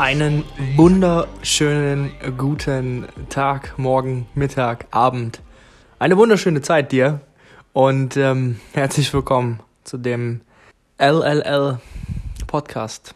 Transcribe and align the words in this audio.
Einen 0.00 0.44
wunderschönen 0.76 2.12
guten 2.38 3.04
Tag, 3.28 3.78
Morgen, 3.78 4.26
Mittag, 4.34 4.86
Abend. 4.92 5.42
Eine 5.98 6.16
wunderschöne 6.16 6.62
Zeit 6.62 6.90
dir 6.90 7.20
und 7.74 8.16
ähm, 8.16 8.58
herzlich 8.72 9.12
willkommen 9.12 9.60
zu 9.84 9.98
dem 9.98 10.40
LLL 10.96 11.80
Podcast. 12.46 13.14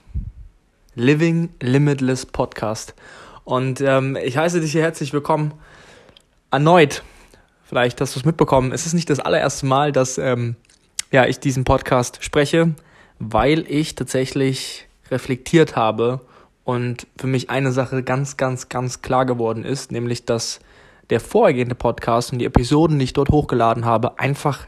Living 0.94 1.48
Limitless 1.62 2.26
Podcast. 2.26 2.94
Und 3.44 3.80
ähm, 3.80 4.18
ich 4.22 4.36
heiße 4.36 4.60
dich 4.60 4.72
hier 4.72 4.82
herzlich 4.82 5.14
willkommen 5.14 5.54
erneut. 6.50 7.02
Vielleicht 7.62 7.98
hast 8.02 8.14
du 8.14 8.20
es 8.20 8.26
mitbekommen. 8.26 8.72
Es 8.72 8.84
ist 8.84 8.92
nicht 8.92 9.08
das 9.08 9.20
allererste 9.20 9.64
Mal, 9.64 9.90
dass 9.90 10.18
ähm, 10.18 10.54
ja, 11.10 11.24
ich 11.24 11.40
diesen 11.40 11.64
Podcast 11.64 12.22
spreche, 12.22 12.74
weil 13.18 13.64
ich 13.70 13.94
tatsächlich 13.94 14.86
reflektiert 15.10 15.76
habe 15.76 16.20
und 16.64 17.06
für 17.18 17.26
mich 17.26 17.50
eine 17.50 17.72
Sache 17.72 18.02
ganz, 18.02 18.36
ganz, 18.36 18.68
ganz 18.68 19.02
klar 19.02 19.26
geworden 19.26 19.64
ist, 19.64 19.92
nämlich 19.92 20.24
dass 20.24 20.60
der 21.10 21.20
vorhergehende 21.20 21.74
Podcast 21.74 22.32
und 22.32 22.38
die 22.38 22.46
Episoden, 22.46 22.98
die 22.98 23.04
ich 23.04 23.12
dort 23.12 23.28
hochgeladen 23.28 23.84
habe, 23.84 24.18
einfach 24.18 24.66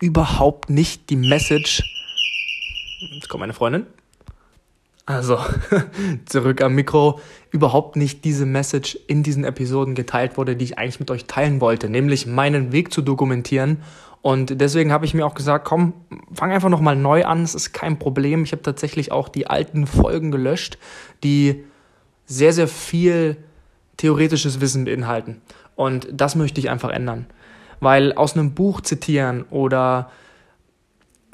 überhaupt 0.00 0.70
nicht 0.70 1.10
die 1.10 1.16
Message. 1.16 1.82
Jetzt 3.14 3.28
kommt 3.28 3.40
meine 3.40 3.54
Freundin. 3.54 3.86
Also, 5.08 5.38
zurück 6.26 6.60
am 6.60 6.74
Mikro, 6.74 7.18
überhaupt 7.50 7.96
nicht 7.96 8.26
diese 8.26 8.44
Message 8.44 8.98
in 9.06 9.22
diesen 9.22 9.44
Episoden 9.44 9.94
geteilt 9.94 10.36
wurde, 10.36 10.54
die 10.54 10.66
ich 10.66 10.78
eigentlich 10.78 11.00
mit 11.00 11.10
euch 11.10 11.24
teilen 11.24 11.62
wollte, 11.62 11.88
nämlich 11.88 12.26
meinen 12.26 12.72
Weg 12.72 12.92
zu 12.92 13.00
dokumentieren 13.00 13.78
und 14.20 14.60
deswegen 14.60 14.92
habe 14.92 15.06
ich 15.06 15.14
mir 15.14 15.24
auch 15.24 15.34
gesagt, 15.34 15.64
komm, 15.64 15.94
fang 16.34 16.52
einfach 16.52 16.68
nochmal 16.68 16.94
neu 16.94 17.24
an, 17.24 17.42
es 17.42 17.54
ist 17.54 17.72
kein 17.72 17.98
Problem. 17.98 18.42
Ich 18.42 18.52
habe 18.52 18.62
tatsächlich 18.62 19.10
auch 19.10 19.30
die 19.30 19.46
alten 19.46 19.86
Folgen 19.86 20.30
gelöscht, 20.30 20.76
die 21.22 21.64
sehr, 22.26 22.52
sehr 22.52 22.68
viel 22.68 23.38
theoretisches 23.96 24.60
Wissen 24.60 24.84
beinhalten. 24.84 25.40
Und 25.76 26.08
das 26.12 26.34
möchte 26.34 26.60
ich 26.60 26.68
einfach 26.68 26.90
ändern. 26.90 27.24
Weil 27.80 28.12
aus 28.12 28.36
einem 28.36 28.52
Buch 28.52 28.82
zitieren 28.82 29.44
oder 29.50 30.10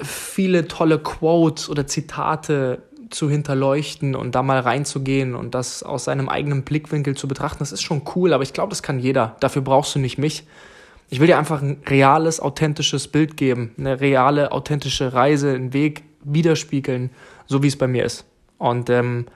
viele 0.01 0.67
tolle 0.69 0.99
Quotes 0.99 1.69
oder 1.69 1.87
Zitate 1.87 2.83
zu 3.15 3.29
hinterleuchten 3.29 4.15
und 4.15 4.35
da 4.35 4.43
mal 4.43 4.59
reinzugehen 4.59 5.35
und 5.35 5.55
das 5.55 5.83
aus 5.83 6.05
seinem 6.05 6.29
eigenen 6.29 6.63
Blickwinkel 6.63 7.15
zu 7.15 7.27
betrachten, 7.27 7.59
das 7.59 7.71
ist 7.71 7.81
schon 7.81 8.03
cool, 8.15 8.33
aber 8.33 8.43
ich 8.43 8.53
glaube, 8.53 8.69
das 8.69 8.83
kann 8.83 8.99
jeder. 8.99 9.35
Dafür 9.39 9.61
brauchst 9.61 9.95
du 9.95 9.99
nicht 9.99 10.17
mich. 10.17 10.45
Ich 11.09 11.19
will 11.19 11.27
dir 11.27 11.37
einfach 11.37 11.61
ein 11.61 11.81
reales, 11.87 12.39
authentisches 12.39 13.07
Bild 13.07 13.37
geben, 13.37 13.73
eine 13.77 13.99
reale, 13.99 14.51
authentische 14.51 15.13
Reise, 15.13 15.53
einen 15.53 15.73
Weg 15.73 16.03
widerspiegeln, 16.23 17.11
so 17.45 17.63
wie 17.63 17.67
es 17.67 17.77
bei 17.77 17.87
mir 17.87 18.03
ist. 18.03 18.25
Und 18.57 18.89
ähm, 18.89 19.27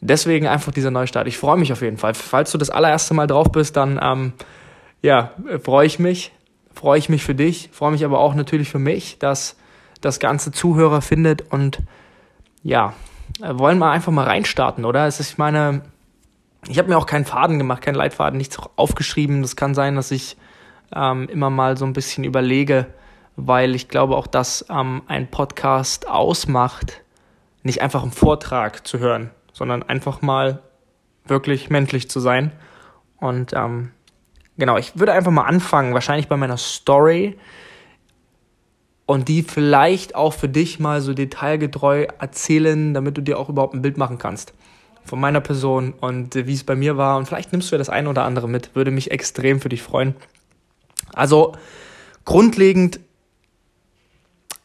deswegen 0.00 0.46
einfach 0.46 0.72
dieser 0.72 0.90
Neustart. 0.90 1.28
Ich 1.28 1.38
freue 1.38 1.58
mich 1.58 1.72
auf 1.72 1.82
jeden 1.82 1.98
Fall. 1.98 2.14
Falls 2.14 2.50
du 2.52 2.58
das 2.58 2.70
allererste 2.70 3.14
Mal 3.14 3.26
drauf 3.26 3.52
bist, 3.52 3.76
dann 3.76 4.00
ähm, 4.02 4.32
ja, 5.02 5.32
freue 5.62 5.86
ich 5.86 5.98
mich. 5.98 6.32
Freue 6.74 6.98
ich 6.98 7.08
mich 7.08 7.22
für 7.22 7.36
dich, 7.36 7.70
freue 7.72 7.92
mich 7.92 8.04
aber 8.04 8.18
auch 8.18 8.34
natürlich 8.34 8.68
für 8.68 8.80
mich, 8.80 9.18
dass 9.20 9.56
das 10.00 10.18
Ganze 10.18 10.50
Zuhörer 10.50 11.02
findet 11.02 11.52
und 11.52 11.78
ja, 12.64 12.94
wollen 13.38 13.78
wir 13.78 13.90
einfach 13.90 14.10
mal 14.10 14.24
reinstarten, 14.26 14.84
oder? 14.84 15.06
Es 15.06 15.20
ist, 15.20 15.32
ich 15.32 15.38
meine, 15.38 15.82
ich 16.66 16.78
habe 16.78 16.88
mir 16.88 16.96
auch 16.96 17.06
keinen 17.06 17.26
Faden 17.26 17.58
gemacht, 17.58 17.82
keinen 17.82 17.94
Leitfaden, 17.94 18.38
nichts 18.38 18.58
aufgeschrieben. 18.76 19.42
Das 19.42 19.54
kann 19.54 19.74
sein, 19.74 19.94
dass 19.94 20.10
ich 20.10 20.36
ähm, 20.94 21.28
immer 21.28 21.50
mal 21.50 21.76
so 21.76 21.84
ein 21.84 21.92
bisschen 21.92 22.24
überlege, 22.24 22.86
weil 23.36 23.74
ich 23.74 23.88
glaube 23.88 24.16
auch, 24.16 24.26
dass 24.26 24.64
ähm, 24.70 25.02
ein 25.06 25.30
Podcast 25.30 26.08
ausmacht, 26.08 27.02
nicht 27.62 27.82
einfach 27.82 28.02
einen 28.02 28.12
Vortrag 28.12 28.86
zu 28.86 28.98
hören, 28.98 29.30
sondern 29.52 29.82
einfach 29.82 30.22
mal 30.22 30.62
wirklich 31.26 31.68
menschlich 31.68 32.08
zu 32.08 32.18
sein. 32.18 32.50
Und 33.18 33.52
ähm, 33.52 33.90
genau, 34.56 34.78
ich 34.78 34.98
würde 34.98 35.12
einfach 35.12 35.30
mal 35.30 35.44
anfangen, 35.44 35.92
wahrscheinlich 35.92 36.28
bei 36.28 36.36
meiner 36.36 36.56
Story 36.56 37.38
und 39.06 39.28
die 39.28 39.42
vielleicht 39.42 40.14
auch 40.14 40.32
für 40.32 40.48
dich 40.48 40.80
mal 40.80 41.00
so 41.00 41.14
detailgetreu 41.14 42.06
erzählen, 42.18 42.94
damit 42.94 43.16
du 43.16 43.22
dir 43.22 43.38
auch 43.38 43.48
überhaupt 43.48 43.74
ein 43.74 43.82
Bild 43.82 43.98
machen 43.98 44.18
kannst 44.18 44.54
von 45.04 45.20
meiner 45.20 45.40
Person 45.40 45.92
und 45.92 46.34
äh, 46.34 46.46
wie 46.46 46.54
es 46.54 46.64
bei 46.64 46.74
mir 46.74 46.96
war. 46.96 47.18
Und 47.18 47.26
vielleicht 47.26 47.52
nimmst 47.52 47.70
du 47.70 47.74
ja 47.74 47.78
das 47.78 47.90
eine 47.90 48.08
oder 48.08 48.24
andere 48.24 48.48
mit. 48.48 48.74
Würde 48.74 48.90
mich 48.90 49.10
extrem 49.10 49.60
für 49.60 49.68
dich 49.68 49.82
freuen. 49.82 50.14
Also 51.12 51.52
grundlegend 52.24 53.00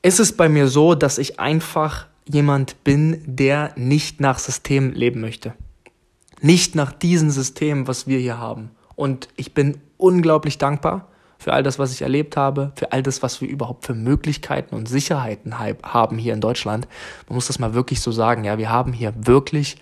ist 0.02 0.20
es 0.20 0.36
bei 0.36 0.48
mir 0.48 0.68
so, 0.68 0.96
dass 0.96 1.18
ich 1.18 1.40
einfach 1.40 2.08
jemand 2.26 2.84
bin, 2.84 3.22
der 3.26 3.74
nicht 3.76 4.22
nach 4.22 4.40
System 4.40 4.94
leben 4.94 5.20
möchte. 5.20 5.54
Nicht 6.42 6.74
nach 6.74 6.94
diesem 6.94 7.32
System, 7.32 7.88
was 7.88 8.08
wir 8.08 8.20
hier 8.20 8.38
haben. 8.38 8.72
Und 8.96 9.28
ich 9.36 9.54
bin 9.54 9.82
unglaublich 9.98 10.58
dankbar 10.58 11.09
für 11.40 11.54
all 11.54 11.64
das, 11.64 11.80
was 11.80 11.94
ich 11.94 12.02
erlebt 12.02 12.38
habe, 12.38 12.74
für 12.76 12.92
all 12.92 13.02
das, 13.02 13.24
was 13.24 13.40
wir 13.40 13.48
überhaupt 13.48 13.86
für 13.86 13.96
Möglichkeiten 13.96 14.76
und 14.76 14.90
Sicherheiten 14.90 15.58
haben 15.58 16.18
hier 16.18 16.34
in 16.34 16.42
Deutschland. 16.42 16.88
Man 17.28 17.36
muss 17.36 17.48
das 17.48 17.60
mal 17.60 17.74
wirklich 17.74 18.02
so 18.02 18.12
sagen. 18.12 18.44
Ja, 18.44 18.58
wir 18.58 18.70
haben 18.70 18.92
hier 18.92 19.14
wirklich 19.16 19.78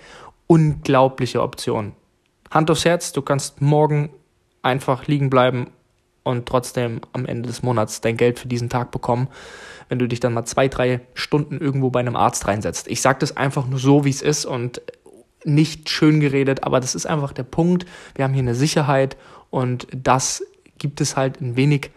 unglaubliche 0.45 1.41
Optionen. 1.41 1.93
Hand 2.51 2.69
aufs 2.69 2.85
Herz, 2.85 3.11
du 3.11 3.23
kannst 3.23 3.59
morgen 3.59 4.11
einfach 4.61 5.07
liegen 5.07 5.31
bleiben 5.31 5.71
und 6.23 6.45
trotzdem 6.45 7.01
am 7.11 7.25
Ende 7.25 7.47
des 7.47 7.63
Monats 7.63 8.01
dein 8.01 8.17
Geld 8.17 8.37
für 8.37 8.47
diesen 8.47 8.69
Tag 8.69 8.91
bekommen, 8.91 9.27
wenn 9.89 9.97
du 9.97 10.07
dich 10.07 10.19
dann 10.19 10.33
mal 10.33 10.45
zwei, 10.45 10.67
drei 10.67 11.01
Stunden 11.15 11.59
irgendwo 11.59 11.89
bei 11.89 12.01
einem 12.01 12.15
Arzt 12.15 12.47
reinsetzt. 12.47 12.87
Ich 12.87 13.01
sage 13.01 13.19
das 13.19 13.35
einfach 13.35 13.65
nur 13.65 13.79
so, 13.79 14.05
wie 14.05 14.11
es 14.11 14.21
ist 14.21 14.45
und 14.45 14.81
nicht 15.43 15.89
schön 15.89 16.19
geredet, 16.19 16.63
aber 16.63 16.79
das 16.79 16.93
ist 16.93 17.07
einfach 17.07 17.33
der 17.33 17.43
Punkt. 17.43 17.85
Wir 18.15 18.25
haben 18.25 18.33
hier 18.33 18.43
eine 18.43 18.55
Sicherheit 18.55 19.17
und 19.49 19.87
das 19.91 20.43
gibt 20.77 21.01
es 21.01 21.15
halt 21.15 21.37
in 21.37 21.55
wenig, 21.55 21.91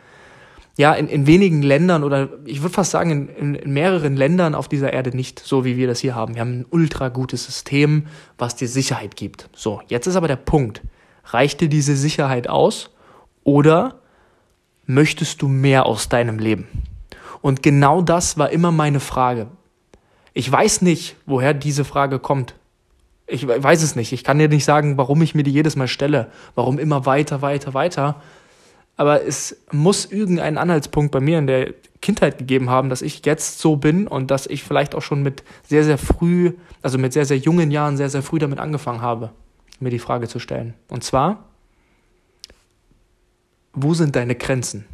ja, 0.77 0.95
in, 0.95 1.09
in 1.09 1.27
wenigen 1.27 1.63
Ländern 1.63 2.05
oder 2.05 2.29
ich 2.45 2.63
würde 2.63 2.75
fast 2.75 2.91
sagen, 2.91 3.11
in, 3.11 3.29
in, 3.29 3.55
in 3.55 3.73
mehreren 3.73 4.17
Ländern 4.17 4.55
auf 4.55 4.69
dieser 4.69 4.93
Erde 4.93 5.15
nicht, 5.17 5.41
so 5.41 5.65
wie 5.65 5.77
wir 5.77 5.87
das 5.87 6.01
hier 6.01 6.15
haben. 6.15 6.35
Wir 6.35 6.41
haben 6.41 6.61
ein 6.61 6.67
ultra 6.71 7.09
gutes 7.09 7.45
System, 7.45 8.07
was 8.39 8.57
dir 8.57 8.69
Sicherheit 8.69 9.17
gibt. 9.17 9.49
So, 9.55 9.83
jetzt 9.89 10.07
ist 10.07 10.17
aber 10.17 10.29
der 10.29 10.37
Punkt. 10.37 10.83
Reicht 11.25 11.61
dir 11.61 11.69
diese 11.69 11.97
Sicherheit 11.97 12.49
aus 12.49 12.91
oder 13.45 14.01
möchtest 14.87 15.43
du 15.43 15.49
mehr 15.49 15.87
aus 15.87 16.09
deinem 16.09 16.39
Leben? 16.39 16.67
Und 17.43 17.63
genau 17.63 18.03
das 18.03 18.39
war 18.39 18.51
immer 18.51 18.73
meine 18.73 19.01
Frage. 19.01 19.47
Ich 20.33 20.51
weiß 20.51 20.83
nicht, 20.83 21.17
woher 21.27 21.55
diese 21.55 21.85
Frage 21.85 22.19
kommt. 22.19 22.55
Ich 23.27 23.47
weiß 23.47 23.83
es 23.83 23.97
nicht. 23.97 24.13
Ich 24.13 24.25
kann 24.25 24.39
dir 24.39 24.49
nicht 24.49 24.65
sagen, 24.65 24.97
warum 24.97 25.23
ich 25.23 25.35
mir 25.35 25.43
die 25.43 25.53
jedes 25.53 25.77
Mal 25.77 25.89
stelle. 25.89 26.31
Warum 26.55 26.79
immer 26.79 27.07
weiter, 27.07 27.43
weiter, 27.43 27.75
weiter. 27.75 28.21
Aber 29.01 29.25
es 29.25 29.57
muss 29.73 30.05
irgendeinen 30.05 30.59
Anhaltspunkt 30.59 31.11
bei 31.11 31.21
mir 31.21 31.39
in 31.39 31.47
der 31.47 31.73
Kindheit 32.03 32.37
gegeben 32.37 32.69
haben, 32.69 32.91
dass 32.91 33.01
ich 33.01 33.25
jetzt 33.25 33.59
so 33.59 33.77
bin 33.77 34.07
und 34.07 34.31
dass 34.31 34.47
ich 34.47 34.63
vielleicht 34.63 34.95
auch 34.95 35.01
schon 35.01 35.23
mit 35.23 35.43
sehr, 35.67 35.85
sehr 35.85 35.97
früh, 35.97 36.53
also 36.83 36.99
mit 36.99 37.15
sehr, 37.15 37.25
sehr 37.25 37.39
jungen 37.39 37.71
Jahren, 37.71 37.97
sehr, 37.97 38.11
sehr 38.11 38.23
früh 38.23 38.39
damit 38.39 38.59
angefangen 38.59 39.01
habe, 39.01 39.31
mir 39.79 39.89
die 39.89 39.99
Frage 39.99 40.29
zu 40.29 40.39
stellen. 40.39 40.75
Und 40.89 41.03
zwar, 41.03 41.45
wo 43.73 43.95
sind 43.95 44.17
deine 44.17 44.35
Grenzen? 44.35 44.85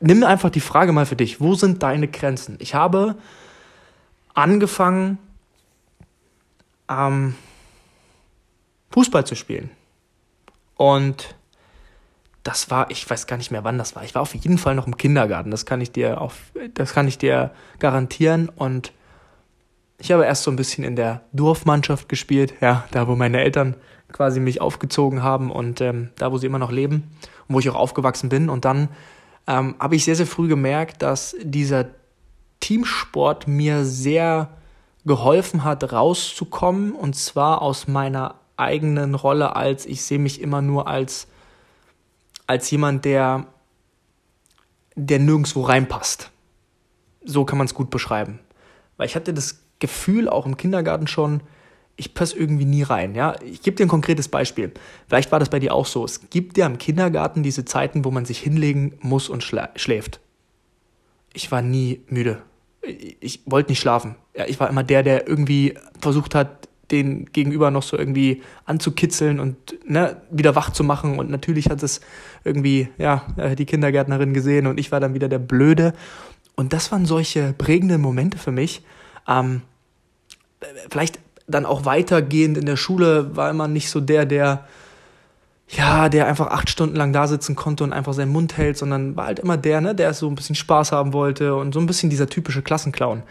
Nimm 0.00 0.24
einfach 0.24 0.48
die 0.48 0.60
Frage 0.60 0.92
mal 0.92 1.04
für 1.04 1.16
dich, 1.16 1.42
wo 1.42 1.56
sind 1.56 1.82
deine 1.82 2.08
Grenzen? 2.08 2.56
Ich 2.58 2.74
habe 2.74 3.16
angefangen, 4.32 5.18
ähm, 6.88 7.34
Fußball 8.92 9.26
zu 9.26 9.34
spielen. 9.34 9.68
Und 10.76 11.34
das 12.42 12.70
war, 12.70 12.90
ich 12.90 13.08
weiß 13.08 13.26
gar 13.26 13.36
nicht 13.36 13.50
mehr, 13.50 13.64
wann 13.64 13.78
das 13.78 13.96
war. 13.96 14.04
Ich 14.04 14.14
war 14.14 14.22
auf 14.22 14.34
jeden 14.34 14.58
Fall 14.58 14.74
noch 14.74 14.86
im 14.86 14.96
Kindergarten. 14.96 15.50
Das 15.50 15.64
kann 15.66 15.80
ich 15.80 15.92
dir 15.92 16.20
auf, 16.20 16.52
das 16.74 16.92
kann 16.92 17.08
ich 17.08 17.18
dir 17.18 17.52
garantieren. 17.78 18.50
Und 18.54 18.92
ich 19.98 20.12
habe 20.12 20.24
erst 20.24 20.42
so 20.42 20.50
ein 20.50 20.56
bisschen 20.56 20.84
in 20.84 20.96
der 20.96 21.22
Dorfmannschaft 21.32 22.08
gespielt, 22.08 22.54
ja, 22.60 22.84
da 22.90 23.08
wo 23.08 23.16
meine 23.16 23.40
Eltern 23.40 23.76
quasi 24.12 24.40
mich 24.40 24.60
aufgezogen 24.60 25.22
haben 25.22 25.50
und 25.50 25.80
ähm, 25.80 26.10
da, 26.16 26.30
wo 26.30 26.38
sie 26.38 26.46
immer 26.46 26.58
noch 26.58 26.70
leben 26.70 27.16
und 27.48 27.54
wo 27.54 27.58
ich 27.58 27.68
auch 27.70 27.74
aufgewachsen 27.74 28.28
bin. 28.28 28.50
Und 28.50 28.64
dann 28.64 28.88
ähm, 29.46 29.74
habe 29.80 29.96
ich 29.96 30.04
sehr, 30.04 30.14
sehr 30.14 30.26
früh 30.26 30.46
gemerkt, 30.46 31.02
dass 31.02 31.34
dieser 31.42 31.86
Teamsport 32.60 33.48
mir 33.48 33.84
sehr 33.84 34.50
geholfen 35.04 35.64
hat, 35.64 35.92
rauszukommen 35.92 36.92
und 36.92 37.16
zwar 37.16 37.60
aus 37.60 37.88
meiner 37.88 38.36
eigenen 38.56 39.14
Rolle 39.14 39.56
als 39.56 39.86
ich 39.86 40.02
sehe 40.02 40.18
mich 40.18 40.40
immer 40.40 40.62
nur 40.62 40.86
als 40.86 41.26
als 42.46 42.70
jemand, 42.70 43.04
der 43.04 43.46
der 44.96 45.18
nirgendwo 45.18 45.62
reinpasst. 45.62 46.30
So 47.24 47.44
kann 47.44 47.58
man 47.58 47.66
es 47.66 47.74
gut 47.74 47.90
beschreiben. 47.90 48.38
Weil 48.96 49.06
ich 49.06 49.16
hatte 49.16 49.34
das 49.34 49.60
Gefühl 49.80 50.28
auch 50.28 50.46
im 50.46 50.56
Kindergarten 50.56 51.06
schon, 51.06 51.42
ich 51.96 52.14
passe 52.14 52.36
irgendwie 52.36 52.64
nie 52.64 52.82
rein. 52.82 53.14
Ja? 53.14 53.36
Ich 53.42 53.62
gebe 53.62 53.76
dir 53.76 53.86
ein 53.86 53.88
konkretes 53.88 54.28
Beispiel. 54.28 54.72
Vielleicht 55.08 55.32
war 55.32 55.40
das 55.40 55.48
bei 55.48 55.58
dir 55.58 55.74
auch 55.74 55.86
so. 55.86 56.04
Es 56.04 56.28
gibt 56.30 56.58
ja 56.58 56.66
im 56.66 56.78
Kindergarten 56.78 57.42
diese 57.42 57.64
Zeiten, 57.64 58.04
wo 58.04 58.10
man 58.10 58.24
sich 58.24 58.38
hinlegen 58.38 58.94
muss 59.00 59.28
und 59.28 59.42
schla 59.42 59.70
schläft. 59.76 60.20
Ich 61.32 61.50
war 61.50 61.62
nie 61.62 62.02
müde. 62.08 62.42
ich 62.82 63.40
wollte 63.46 63.72
nicht 63.72 63.80
schlafen. 63.80 64.16
Ja, 64.36 64.46
ich 64.46 64.60
war 64.60 64.68
immer 64.68 64.84
der, 64.84 65.02
der 65.02 65.26
irgendwie 65.26 65.74
versucht 66.00 66.34
hat, 66.34 66.68
den 66.90 67.26
Gegenüber 67.26 67.70
noch 67.70 67.82
so 67.82 67.96
irgendwie 67.96 68.42
anzukitzeln 68.66 69.40
und 69.40 69.56
ne, 69.88 70.16
wieder 70.30 70.54
wach 70.54 70.70
zu 70.70 70.84
machen. 70.84 71.18
Und 71.18 71.30
natürlich 71.30 71.70
hat 71.70 71.82
es 71.82 72.00
irgendwie, 72.44 72.88
ja, 72.98 73.26
äh, 73.36 73.56
die 73.56 73.66
Kindergärtnerin 73.66 74.34
gesehen 74.34 74.66
und 74.66 74.78
ich 74.78 74.92
war 74.92 75.00
dann 75.00 75.14
wieder 75.14 75.28
der 75.28 75.38
Blöde. 75.38 75.94
Und 76.56 76.72
das 76.72 76.92
waren 76.92 77.06
solche 77.06 77.54
prägenden 77.56 78.00
Momente 78.00 78.38
für 78.38 78.52
mich. 78.52 78.82
Ähm, 79.26 79.62
vielleicht 80.90 81.18
dann 81.46 81.66
auch 81.66 81.84
weitergehend 81.84 82.56
in 82.56 82.66
der 82.66 82.76
Schule 82.76 83.36
war 83.36 83.50
immer 83.50 83.68
nicht 83.68 83.90
so 83.90 84.00
der, 84.00 84.24
der, 84.24 84.66
ja, 85.68 86.08
der 86.08 86.26
einfach 86.26 86.48
acht 86.48 86.70
Stunden 86.70 86.96
lang 86.96 87.12
da 87.12 87.26
sitzen 87.26 87.54
konnte 87.54 87.84
und 87.84 87.92
einfach 87.92 88.12
seinen 88.14 88.32
Mund 88.32 88.56
hält, 88.56 88.78
sondern 88.78 89.16
war 89.16 89.26
halt 89.26 89.40
immer 89.40 89.56
der, 89.56 89.80
ne, 89.80 89.94
der 89.94 90.14
so 90.14 90.28
ein 90.28 90.34
bisschen 90.34 90.54
Spaß 90.54 90.92
haben 90.92 91.12
wollte 91.12 91.54
und 91.54 91.72
so 91.72 91.80
ein 91.80 91.86
bisschen 91.86 92.10
dieser 92.10 92.28
typische 92.28 92.62
Klassenclown. 92.62 93.22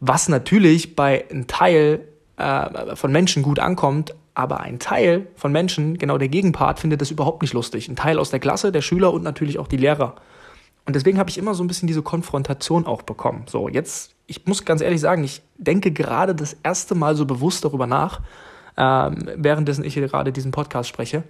Was 0.00 0.28
natürlich 0.28 0.96
bei 0.96 1.28
einem 1.30 1.46
Teil 1.46 2.00
äh, 2.40 2.96
von 2.96 3.12
Menschen 3.12 3.42
gut 3.42 3.58
ankommt, 3.58 4.14
aber 4.34 4.60
ein 4.60 4.78
Teil 4.78 5.26
von 5.36 5.52
Menschen, 5.52 5.98
genau 5.98 6.18
der 6.18 6.28
Gegenpart, 6.28 6.80
findet 6.80 7.00
das 7.00 7.10
überhaupt 7.10 7.42
nicht 7.42 7.52
lustig. 7.52 7.88
Ein 7.88 7.96
Teil 7.96 8.18
aus 8.18 8.30
der 8.30 8.40
Klasse, 8.40 8.72
der 8.72 8.80
Schüler 8.80 9.12
und 9.12 9.22
natürlich 9.22 9.58
auch 9.58 9.68
die 9.68 9.76
Lehrer. 9.76 10.16
Und 10.86 10.96
deswegen 10.96 11.18
habe 11.18 11.30
ich 11.30 11.38
immer 11.38 11.54
so 11.54 11.62
ein 11.62 11.66
bisschen 11.66 11.86
diese 11.86 12.02
Konfrontation 12.02 12.86
auch 12.86 13.02
bekommen. 13.02 13.44
So, 13.46 13.68
jetzt, 13.68 14.14
ich 14.26 14.46
muss 14.46 14.64
ganz 14.64 14.80
ehrlich 14.80 15.00
sagen, 15.00 15.22
ich 15.24 15.42
denke 15.56 15.92
gerade 15.92 16.34
das 16.34 16.56
erste 16.62 16.94
Mal 16.94 17.16
so 17.16 17.26
bewusst 17.26 17.64
darüber 17.64 17.86
nach, 17.86 18.20
ähm, 18.76 19.28
währenddessen 19.36 19.84
ich 19.84 19.94
hier 19.94 20.06
gerade 20.08 20.32
diesen 20.32 20.52
Podcast 20.52 20.88
spreche. 20.88 21.22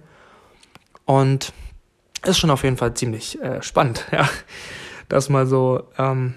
Und 1.05 1.53
ist 2.25 2.37
schon 2.37 2.51
auf 2.51 2.63
jeden 2.63 2.77
Fall 2.77 2.93
ziemlich 2.93 3.41
äh, 3.41 3.61
spannend, 3.61 4.05
ja, 4.11 4.29
das 5.09 5.29
mal 5.29 5.47
so, 5.47 5.83
ähm, 5.97 6.35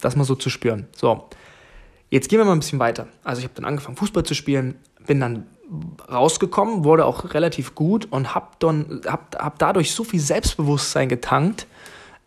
das 0.00 0.16
mal 0.16 0.24
so 0.24 0.34
zu 0.34 0.50
spüren. 0.50 0.86
So, 0.94 1.28
Jetzt 2.10 2.28
gehen 2.28 2.38
wir 2.38 2.44
mal 2.44 2.52
ein 2.52 2.60
bisschen 2.60 2.78
weiter. 2.78 3.08
Also 3.24 3.40
ich 3.40 3.44
habe 3.44 3.54
dann 3.54 3.64
angefangen, 3.64 3.96
Fußball 3.96 4.22
zu 4.22 4.34
spielen, 4.34 4.76
bin 5.06 5.20
dann 5.20 5.46
rausgekommen, 6.10 6.84
wurde 6.84 7.04
auch 7.04 7.34
relativ 7.34 7.74
gut 7.74 8.06
und 8.10 8.34
habe 8.34 8.48
dann 8.58 9.02
hab, 9.06 9.36
hab 9.38 9.58
dadurch 9.58 9.92
so 9.92 10.04
viel 10.04 10.20
Selbstbewusstsein 10.20 11.08
getankt, 11.08 11.66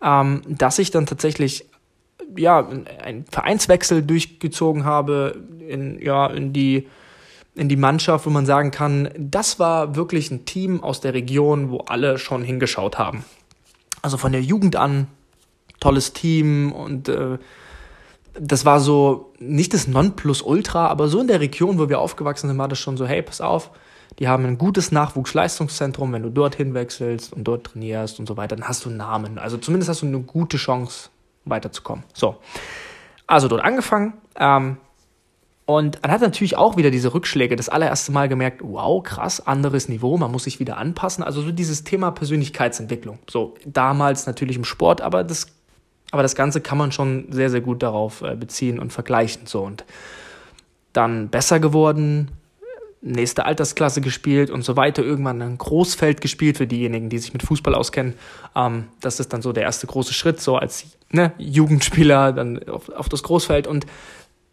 ähm, 0.02 0.42
dass 0.48 0.78
ich 0.80 0.92
dann 0.92 1.06
tatsächlich 1.06 1.66
ja 2.38 2.68
einen 3.04 3.26
Vereinswechsel 3.26 4.04
durchgezogen 4.04 4.86
habe 4.86 5.42
in 5.68 6.00
ja 6.02 6.28
in 6.28 6.54
die 6.54 6.88
in 7.56 7.68
die 7.68 7.76
Mannschaft, 7.76 8.26
wo 8.26 8.30
man 8.30 8.46
sagen 8.46 8.72
kann, 8.72 9.10
das 9.18 9.60
war 9.60 9.96
wirklich 9.96 10.32
ein 10.32 10.46
Team 10.46 10.82
aus 10.82 11.02
der 11.02 11.14
Region, 11.14 11.70
wo 11.70 11.80
alle 11.80 12.18
schon 12.18 12.44
hingeschaut 12.44 12.98
haben. 12.98 13.26
Also 14.02 14.18
von 14.18 14.32
der 14.32 14.42
Jugend 14.42 14.78
an 14.78 15.08
tolles 15.82 16.14
Team 16.14 16.72
und 16.72 17.10
äh, 17.10 17.38
das 18.34 18.66
war 18.66 18.80
so 18.80 19.34
nicht 19.40 19.74
das 19.74 19.88
Nonplusultra, 19.88 20.88
aber 20.88 21.08
so 21.08 21.20
in 21.20 21.28
der 21.28 21.40
Region, 21.40 21.80
wo 21.80 21.90
wir 21.90 22.00
aufgewachsen 22.00 22.48
sind, 22.48 22.58
war 22.58 22.68
das 22.68 22.80
schon 22.80 22.98
so, 22.98 23.06
hey, 23.06 23.22
pass 23.22 23.42
auf, 23.42 23.72
die 24.20 24.28
haben 24.28 24.46
ein 24.46 24.58
gutes 24.58 24.92
Nachwuchsleistungszentrum, 24.92 26.14
wenn 26.14 26.24
du 26.24 26.30
dorthin 26.30 26.74
wechselst 26.74 27.34
und 27.34 27.44
dort 27.44 27.66
trainierst 27.66 28.20
und 28.20 28.28
so 28.28 28.38
weiter, 28.38 28.56
dann 28.56 28.68
hast 28.68 28.86
du 28.86 28.90
einen 28.90 28.98
Namen. 28.98 29.38
Also 29.38 29.58
zumindest 29.58 29.90
hast 29.90 30.02
du 30.02 30.06
eine 30.06 30.20
gute 30.20 30.58
Chance, 30.58 31.10
weiterzukommen. 31.46 32.04
So, 32.14 32.38
also 33.26 33.48
dort 33.48 33.64
angefangen 33.64 34.14
ähm, 34.36 34.78
und 35.66 36.00
dann 36.02 36.12
hat 36.12 36.22
natürlich 36.22 36.58
auch 36.58 36.76
wieder 36.76 36.92
diese 36.92 37.14
Rückschläge 37.14 37.56
das 37.56 37.70
allererste 37.70 38.12
Mal 38.12 38.28
gemerkt, 38.28 38.62
wow, 38.64 39.02
krass, 39.02 39.46
anderes 39.46 39.88
Niveau, 39.88 40.18
man 40.18 40.32
muss 40.32 40.44
sich 40.44 40.60
wieder 40.60 40.78
anpassen. 40.78 41.24
Also 41.24 41.42
so 41.42 41.52
dieses 41.52 41.84
Thema 41.84 42.12
Persönlichkeitsentwicklung. 42.12 43.20
So 43.30 43.54
damals 43.66 44.26
natürlich 44.26 44.58
im 44.58 44.66
Sport, 44.66 45.02
aber 45.02 45.24
das 45.24 45.48
aber 46.12 46.22
das 46.22 46.36
Ganze 46.36 46.62
kann 46.62 46.78
man 46.78 46.92
schon 46.92 47.32
sehr, 47.32 47.50
sehr 47.50 47.62
gut 47.62 47.82
darauf 47.82 48.22
äh, 48.22 48.36
beziehen 48.36 48.80
und 48.80 48.94
vergleichen. 48.94 49.48
So 49.48 49.62
und 49.62 49.86
dann 50.94 51.30
besser 51.30 51.60
geworden, 51.60 52.32
nächste 53.02 53.46
Altersklasse 53.46 54.02
gespielt 54.02 54.50
und 54.52 54.64
so 54.64 54.76
weiter. 54.76 55.04
Irgendwann 55.04 55.42
ein 55.42 55.58
Großfeld 55.58 56.22
gespielt 56.22 56.58
für 56.58 56.68
diejenigen, 56.68 57.10
die 57.10 57.18
sich 57.18 57.34
mit 57.34 57.44
Fußball 57.44 57.74
auskennen. 57.74 58.14
Ähm, 58.56 58.86
das 59.00 59.20
ist 59.20 59.34
dann 59.34 59.42
so 59.42 59.54
der 59.54 59.64
erste 59.64 59.88
große 59.88 60.14
Schritt, 60.14 60.40
so 60.40 60.58
als 60.58 60.86
ne, 61.12 61.32
Jugendspieler 61.38 62.34
dann 62.34 62.62
auf, 62.68 62.90
auf 62.90 63.10
das 63.10 63.24
Großfeld 63.24 63.68
und 63.68 63.88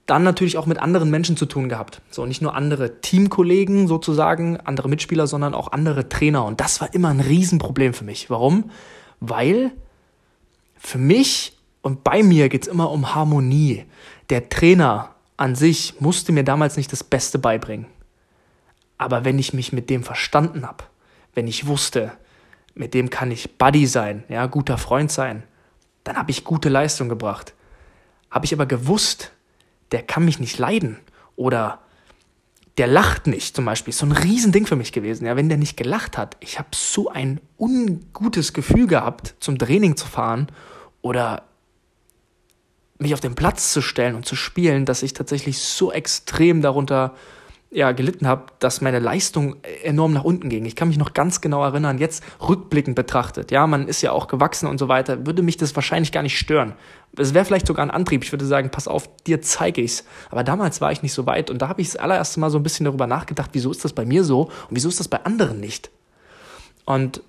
dann 0.06 0.22
natürlich 0.22 0.56
auch 0.56 0.64
mit 0.64 0.78
anderen 0.78 1.10
Menschen 1.10 1.36
zu 1.36 1.44
tun 1.44 1.68
gehabt. 1.68 2.00
So 2.10 2.24
nicht 2.24 2.40
nur 2.40 2.54
andere 2.54 3.02
Teamkollegen 3.02 3.88
sozusagen, 3.88 4.58
andere 4.58 4.88
Mitspieler, 4.88 5.26
sondern 5.26 5.52
auch 5.52 5.72
andere 5.72 6.08
Trainer. 6.08 6.46
Und 6.46 6.60
das 6.60 6.80
war 6.80 6.94
immer 6.94 7.08
ein 7.08 7.20
Riesenproblem 7.20 7.92
für 7.92 8.04
mich. 8.04 8.30
Warum? 8.30 8.70
Weil 9.20 9.72
für 10.78 10.98
mich 10.98 11.56
und 11.82 12.04
bei 12.04 12.22
mir 12.22 12.48
geht 12.48 12.62
es 12.62 12.68
immer 12.68 12.90
um 12.90 13.14
Harmonie. 13.14 13.84
Der 14.30 14.48
Trainer 14.48 15.14
an 15.36 15.54
sich 15.54 16.00
musste 16.00 16.32
mir 16.32 16.44
damals 16.44 16.76
nicht 16.76 16.92
das 16.92 17.04
Beste 17.04 17.38
beibringen. 17.38 17.86
Aber 18.96 19.24
wenn 19.24 19.38
ich 19.38 19.52
mich 19.52 19.72
mit 19.72 19.90
dem 19.90 20.02
verstanden 20.02 20.66
habe, 20.66 20.84
wenn 21.34 21.46
ich 21.46 21.66
wusste, 21.66 22.12
mit 22.74 22.94
dem 22.94 23.10
kann 23.10 23.30
ich 23.30 23.56
Buddy 23.58 23.86
sein, 23.86 24.24
ja, 24.28 24.46
guter 24.46 24.78
Freund 24.78 25.10
sein, 25.10 25.44
dann 26.04 26.16
habe 26.16 26.30
ich 26.30 26.44
gute 26.44 26.68
Leistung 26.68 27.08
gebracht. 27.08 27.54
Habe 28.30 28.44
ich 28.44 28.52
aber 28.52 28.66
gewusst, 28.66 29.32
der 29.92 30.02
kann 30.02 30.24
mich 30.24 30.40
nicht 30.40 30.58
leiden 30.58 30.98
oder 31.36 31.80
der 32.78 32.86
lacht 32.86 33.26
nicht 33.26 33.56
zum 33.56 33.64
Beispiel, 33.64 33.90
ist 33.90 33.98
so 33.98 34.06
ein 34.06 34.12
Riesending 34.12 34.66
für 34.66 34.76
mich 34.76 34.92
gewesen. 34.92 35.26
Ja, 35.26 35.36
wenn 35.36 35.48
der 35.48 35.58
nicht 35.58 35.76
gelacht 35.76 36.16
hat, 36.16 36.36
ich 36.40 36.58
habe 36.58 36.68
so 36.72 37.08
ein 37.08 37.40
ungutes 37.58 38.52
Gefühl 38.52 38.86
gehabt, 38.86 39.34
zum 39.40 39.58
Training 39.58 39.96
zu 39.96 40.06
fahren 40.06 40.46
oder 41.02 41.42
mich 42.98 43.14
auf 43.14 43.20
den 43.20 43.34
Platz 43.34 43.72
zu 43.72 43.82
stellen 43.82 44.14
und 44.14 44.26
zu 44.26 44.36
spielen, 44.36 44.84
dass 44.84 45.02
ich 45.02 45.12
tatsächlich 45.12 45.58
so 45.58 45.92
extrem 45.92 46.62
darunter 46.62 47.14
ja, 47.70 47.92
gelitten 47.92 48.26
habe, 48.26 48.46
dass 48.60 48.80
meine 48.80 48.98
Leistung 48.98 49.56
enorm 49.82 50.14
nach 50.14 50.24
unten 50.24 50.48
ging. 50.48 50.64
Ich 50.64 50.74
kann 50.74 50.88
mich 50.88 50.96
noch 50.96 51.12
ganz 51.12 51.42
genau 51.42 51.62
erinnern, 51.62 51.98
jetzt 51.98 52.24
rückblickend 52.40 52.96
betrachtet, 52.96 53.50
ja, 53.50 53.66
man 53.66 53.88
ist 53.88 54.00
ja 54.00 54.12
auch 54.12 54.26
gewachsen 54.26 54.66
und 54.66 54.78
so 54.78 54.88
weiter, 54.88 55.26
würde 55.26 55.42
mich 55.42 55.58
das 55.58 55.74
wahrscheinlich 55.76 56.10
gar 56.10 56.22
nicht 56.22 56.38
stören. 56.38 56.72
Es 57.16 57.34
wäre 57.34 57.44
vielleicht 57.44 57.66
sogar 57.66 57.84
ein 57.84 57.90
Antrieb. 57.90 58.22
Ich 58.22 58.32
würde 58.32 58.46
sagen, 58.46 58.70
pass 58.70 58.86
auf, 58.88 59.08
dir 59.24 59.42
zeige 59.42 59.80
ich's. 59.80 60.04
Aber 60.30 60.44
damals 60.44 60.80
war 60.80 60.92
ich 60.92 61.02
nicht 61.02 61.12
so 61.12 61.26
weit 61.26 61.50
und 61.50 61.60
da 61.60 61.68
habe 61.68 61.80
ich 61.80 61.88
das 61.88 61.96
allererste 61.96 62.40
Mal 62.40 62.50
so 62.50 62.58
ein 62.58 62.62
bisschen 62.62 62.84
darüber 62.84 63.06
nachgedacht, 63.06 63.50
wieso 63.52 63.70
ist 63.70 63.84
das 63.84 63.92
bei 63.92 64.04
mir 64.04 64.24
so 64.24 64.42
und 64.42 64.70
wieso 64.70 64.88
ist 64.88 65.00
das 65.00 65.08
bei 65.08 65.24
anderen 65.24 65.60
nicht? 65.60 65.90
Und 66.84 67.22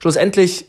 schlussendlich 0.00 0.66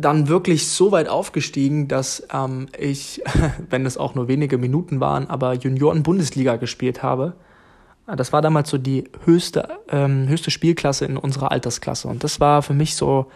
dann 0.00 0.28
wirklich 0.28 0.68
so 0.68 0.92
weit 0.92 1.08
aufgestiegen, 1.08 1.88
dass 1.88 2.26
ähm, 2.32 2.68
ich, 2.78 3.22
wenn 3.70 3.86
es 3.86 3.96
auch 3.96 4.14
nur 4.14 4.28
wenige 4.28 4.58
Minuten 4.58 5.00
waren, 5.00 5.28
aber 5.28 5.54
Junioren-Bundesliga 5.54 6.56
gespielt 6.56 7.02
habe. 7.02 7.34
Das 8.16 8.32
war 8.32 8.42
damals 8.42 8.70
so 8.70 8.78
die 8.78 9.04
höchste, 9.24 9.68
ähm, 9.88 10.26
höchste 10.26 10.50
Spielklasse 10.50 11.04
in 11.04 11.16
unserer 11.16 11.52
Altersklasse. 11.52 12.08
Und 12.08 12.24
das 12.24 12.40
war 12.40 12.62
für 12.62 12.74
mich 12.74 12.96
so, 12.96 13.30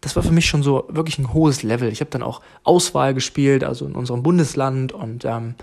das 0.00 0.16
war 0.16 0.22
für 0.22 0.32
mich 0.32 0.46
schon 0.46 0.62
so 0.62 0.84
wirklich 0.88 1.18
ein 1.18 1.34
hohes 1.34 1.62
Level. 1.62 1.90
Ich 1.90 2.00
habe 2.00 2.10
dann 2.10 2.22
auch 2.22 2.40
Auswahl 2.62 3.12
gespielt, 3.12 3.64
also 3.64 3.84
in 3.84 3.94
unserem 3.94 4.22
Bundesland. 4.22 4.92
Und 4.92 5.26
ähm, 5.26 5.56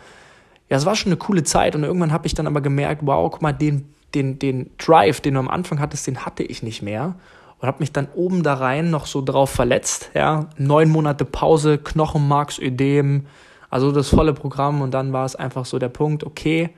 ja, 0.69 0.77
es 0.77 0.86
war 0.86 0.95
schon 0.95 1.12
eine 1.12 1.17
coole 1.17 1.43
Zeit. 1.43 1.75
Und 1.75 1.83
irgendwann 1.83 2.12
habe 2.12 2.27
ich 2.27 2.36
dann 2.36 2.45
aber 2.45 2.62
gemerkt, 2.62 3.01
wow, 3.03 3.31
guck 3.31 3.41
mal, 3.41 3.51
den, 3.51 3.89
den, 4.13 4.38
den 4.38 4.69
Drive, 4.77 5.22
den 5.22 5.33
du 5.33 5.39
am 5.39 5.50
Anfang 5.50 5.79
hattest, 5.79 6.05
den 6.05 6.24
hatte 6.24 6.43
ich 6.43 6.62
nicht 6.62 6.83
mehr 6.83 7.15
und 7.63 7.67
habe 7.67 7.79
mich 7.79 7.93
dann 7.93 8.10
oben 8.13 8.43
da 8.43 8.55
rein 8.55 8.89
noch 8.89 9.05
so 9.05 9.22
drauf 9.22 9.50
verletzt. 9.50 10.12
Ja, 10.13 10.50
neun 10.58 10.89
Monate 10.89 11.24
Pause, 11.24 11.77
Knochenmarksödem, 11.77 13.25
also 13.70 13.93
das 13.93 14.10
volle 14.10 14.34
Programm 14.34 14.82
und 14.82 14.91
dann 14.91 15.13
war 15.13 15.24
es 15.24 15.38
einfach 15.38 15.63
so 15.63 15.79
der 15.79 15.88
Punkt, 15.88 16.25
okay, 16.25 16.72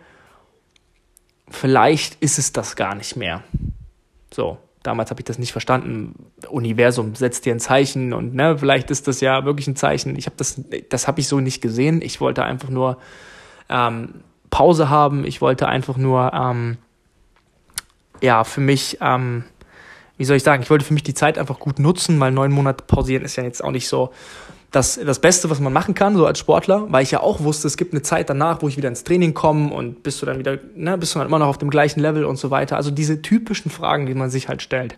vielleicht 1.50 2.22
ist 2.22 2.38
es 2.38 2.54
das 2.54 2.76
gar 2.76 2.94
nicht 2.94 3.16
mehr. 3.16 3.42
So, 4.32 4.60
damals 4.84 5.10
habe 5.10 5.22
ich 5.22 5.26
das 5.26 5.40
nicht 5.40 5.54
verstanden. 5.54 6.28
Universum 6.50 7.16
setzt 7.16 7.48
dir 7.48 7.56
ein 7.56 7.60
Zeichen 7.60 8.14
und 8.14 8.36
ne, 8.36 8.56
vielleicht 8.60 8.92
ist 8.92 9.08
das 9.08 9.22
ja 9.22 9.44
wirklich 9.44 9.66
ein 9.66 9.76
Zeichen. 9.76 10.16
Ich 10.16 10.28
habe 10.28 10.36
das, 10.38 10.62
das 10.90 11.08
habe 11.08 11.20
ich 11.20 11.28
so 11.28 11.40
nicht 11.40 11.64
gesehen. 11.64 12.04
Ich 12.04 12.22
wollte 12.22 12.44
einfach 12.44 12.70
nur 12.70 13.00
ähm, 13.70 14.22
Pause 14.52 14.92
haben. 14.92 15.26
Ich 15.26 15.42
wollte 15.42 15.68
einfach 15.68 15.98
nur 15.98 16.32
ähm, 16.32 16.78
ja 18.22 18.44
für 18.44 18.62
mich 18.62 19.00
ähm, 19.02 19.46
wie 20.18 20.26
soll 20.26 20.38
ich 20.38 20.44
sagen, 20.44 20.64
ich 20.64 20.70
wollte 20.70 20.86
für 20.86 20.94
mich 20.94 21.04
die 21.04 21.14
Zeit 21.14 21.38
einfach 21.38 21.60
gut 21.60 21.80
nutzen, 21.80 22.20
weil 22.20 22.32
neun 22.32 22.52
Monate 22.52 22.84
pausieren 22.86 23.24
ist 23.24 23.36
ja 23.36 23.44
jetzt 23.44 23.64
auch 23.64 23.72
nicht 23.72 23.88
so 23.88 24.12
das, 24.72 25.00
das 25.04 25.20
Beste, 25.20 25.50
was 25.50 25.60
man 25.60 25.72
machen 25.72 25.94
kann, 25.94 26.18
so 26.18 26.26
als 26.26 26.40
Sportler, 26.40 26.92
weil 26.92 27.04
ich 27.04 27.12
ja 27.12 27.22
auch 27.22 27.40
wusste, 27.42 27.68
es 27.68 27.78
gibt 27.78 27.94
eine 27.94 28.02
Zeit 28.02 28.30
danach, 28.30 28.62
wo 28.62 28.68
ich 28.68 28.76
wieder 28.76 28.90
ins 28.90 29.04
Training 29.04 29.34
komme 29.34 29.74
und 29.74 30.04
bist 30.04 30.22
du 30.22 30.26
dann 30.26 30.38
wieder, 30.38 30.58
ne, 30.76 30.98
bist 30.98 31.16
du 31.16 31.20
dann 31.20 31.28
immer 31.28 31.40
noch 31.40 31.48
auf 31.48 31.58
dem 31.58 31.70
gleichen 31.70 32.02
Level 32.02 32.26
und 32.26 32.38
so 32.38 32.52
weiter. 32.52 32.76
Also 32.76 32.92
diese 32.92 33.22
typischen 33.22 33.72
Fragen, 33.72 34.06
die 34.06 34.14
man 34.14 34.30
sich 34.30 34.50
halt 34.50 34.62
stellt. 34.62 34.98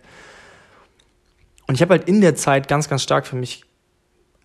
Und 1.68 1.76
ich 1.76 1.82
habe 1.82 1.92
halt 1.92 2.08
in 2.08 2.22
der 2.22 2.36
Zeit 2.36 2.68
ganz, 2.68 2.90
ganz 2.90 3.04
stark 3.04 3.28
für 3.28 3.36
mich 3.36 3.66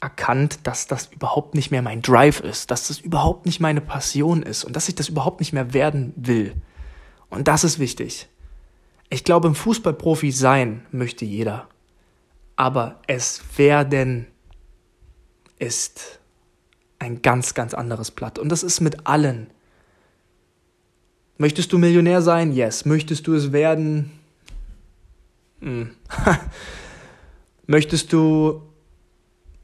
erkannt, 0.03 0.59
dass 0.65 0.89
das 0.89 1.07
überhaupt 1.07 1.55
nicht 1.55 1.71
mehr 1.71 1.81
mein 1.81 2.03
Drive 2.03 2.41
ist, 2.41 2.71
dass 2.71 2.89
das 2.89 2.99
überhaupt 2.99 3.47
nicht 3.47 3.61
meine 3.61 3.81
Passion 3.81 4.43
ist 4.43 4.65
und 4.65 4.75
dass 4.75 4.89
ich 4.89 4.97
das 4.97 5.09
überhaupt 5.09 5.41
nicht 5.41 5.53
mehr 5.53 5.73
werden 5.73 6.13
will. 6.17 6.55
Und 7.31 7.49
das 7.49 7.65
ist 7.65 7.79
wichtig. 7.79 8.29
Ich 9.13 9.25
glaube, 9.25 9.47
im 9.47 9.55
Fußballprofi 9.55 10.33
sein 10.33 10.87
möchte 10.91 11.27
jeder. 11.27 11.69
Aber 12.57 13.03
es 13.07 13.43
werden 13.59 14.27
ist 15.59 16.19
ein 16.99 17.21
ganz, 17.21 17.53
ganz 17.53 17.75
anderes 17.75 18.11
Blatt. 18.11 18.39
Und 18.39 18.49
das 18.49 18.63
ist 18.63 18.81
mit 18.81 19.07
allen. 19.07 19.51
Möchtest 21.37 21.75
du 21.75 21.79
Millionär 21.79 22.23
sein? 22.23 22.53
Yes. 22.53 22.87
Möchtest 22.87 23.27
du 23.27 23.35
es 23.35 23.53
werden? 23.53 24.13
Hm. 25.61 25.91
Möchtest 27.67 28.15
du 28.15 28.63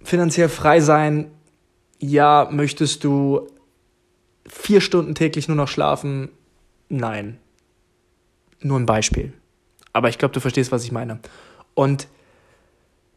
finanziell 0.03 0.51
frei 0.51 0.81
sein? 0.81 1.31
Ja. 1.99 2.51
Möchtest 2.53 3.03
du 3.03 3.49
vier 4.47 4.83
Stunden 4.83 5.15
täglich 5.15 5.49
nur 5.49 5.57
noch 5.57 5.69
schlafen? 5.69 6.29
Nein. 6.91 7.39
Nur 8.61 8.79
ein 8.79 8.87
Beispiel. 8.87 9.33
Aber 9.93 10.09
ich 10.09 10.19
glaube, 10.19 10.35
du 10.35 10.41
verstehst, 10.41 10.73
was 10.73 10.85
ich 10.85 10.93
meine. 10.93 11.21
Und 11.75 12.09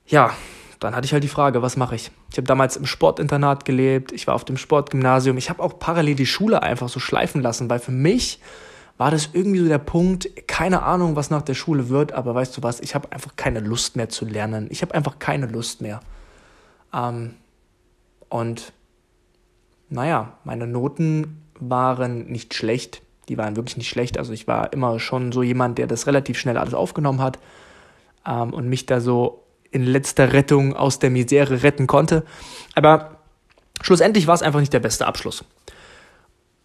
ja, 0.05 0.31
dann 0.79 0.95
hatte 0.95 1.05
ich 1.05 1.13
halt 1.13 1.24
die 1.24 1.27
Frage, 1.27 1.62
was 1.62 1.77
mache 1.77 1.95
ich? 1.95 2.12
Ich 2.31 2.38
habe 2.38 2.48
damals 2.48 2.75
im 2.75 2.86
Sportinternat 2.86 3.65
gelebt, 3.65 4.12
ich 4.12 4.27
war 4.27 4.33
auf 4.33 4.45
dem 4.45 4.57
Sportgymnasium, 4.57 5.38
ich 5.38 5.50
habe 5.50 5.62
auch 5.62 5.77
parallel 5.77 6.15
die 6.15 6.25
Schule 6.25 6.63
einfach 6.63 6.89
so 6.89 7.00
schleifen 7.00 7.41
lassen, 7.41 7.69
weil 7.69 7.79
für 7.79 7.91
mich 7.91 8.39
war 8.98 9.12
das 9.12 9.29
irgendwie 9.33 9.60
so 9.60 9.67
der 9.67 9.79
Punkt, 9.79 10.48
keine 10.48 10.83
Ahnung, 10.83 11.15
was 11.15 11.29
nach 11.29 11.41
der 11.41 11.53
Schule 11.53 11.89
wird, 11.89 12.12
aber 12.12 12.36
weißt 12.36 12.57
du 12.57 12.63
was, 12.63 12.79
ich 12.79 12.93
habe 12.93 13.12
einfach 13.12 13.36
keine 13.36 13.60
Lust 13.60 13.95
mehr 13.95 14.10
zu 14.10 14.25
lernen. 14.25 14.67
Ich 14.69 14.81
habe 14.81 14.93
einfach 14.93 15.17
keine 15.17 15.48
Lust 15.48 15.81
mehr. 15.81 16.01
Ähm, 16.93 17.36
und 18.29 18.74
naja, 19.89 20.33
meine 20.43 20.67
Noten 20.67 21.43
waren 21.60 22.27
nicht 22.27 22.53
schlecht. 22.53 23.01
Die 23.30 23.38
waren 23.38 23.56
wirklich 23.56 23.78
nicht 23.78 23.90
schlecht. 23.90 24.18
Also 24.18 24.34
ich 24.34 24.48
war 24.48 24.74
immer 24.74 25.00
schon 25.00 25.32
so 25.32 25.44
jemand, 25.44 25.78
der 25.78 25.88
das 25.88 26.08
relativ 26.08 26.38
schnell 26.40 26.58
alles 26.58 26.74
aufgenommen 26.74 27.22
hat 27.22 27.40
ähm, 28.25 28.54
und 28.54 28.68
mich 28.68 28.86
da 28.86 29.00
so 29.00 29.44
in 29.72 29.84
letzter 29.84 30.34
Rettung 30.34 30.75
aus 30.75 31.00
der 31.00 31.10
Misere 31.10 31.63
retten 31.63 31.88
konnte. 31.88 32.24
Aber 32.75 33.18
schlussendlich 33.82 34.28
war 34.28 34.36
es 34.36 34.42
einfach 34.42 34.60
nicht 34.60 34.74
der 34.74 34.80
beste 34.80 35.08
Abschluss. 35.08 35.46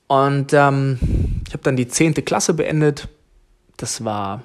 Und 0.08 0.52
ähm, 0.52 0.98
ich 1.46 1.52
habe 1.52 1.62
dann 1.62 1.76
die 1.76 1.88
10. 1.88 2.14
Klasse 2.24 2.54
beendet. 2.54 3.08
Das 3.76 4.04
war 4.04 4.42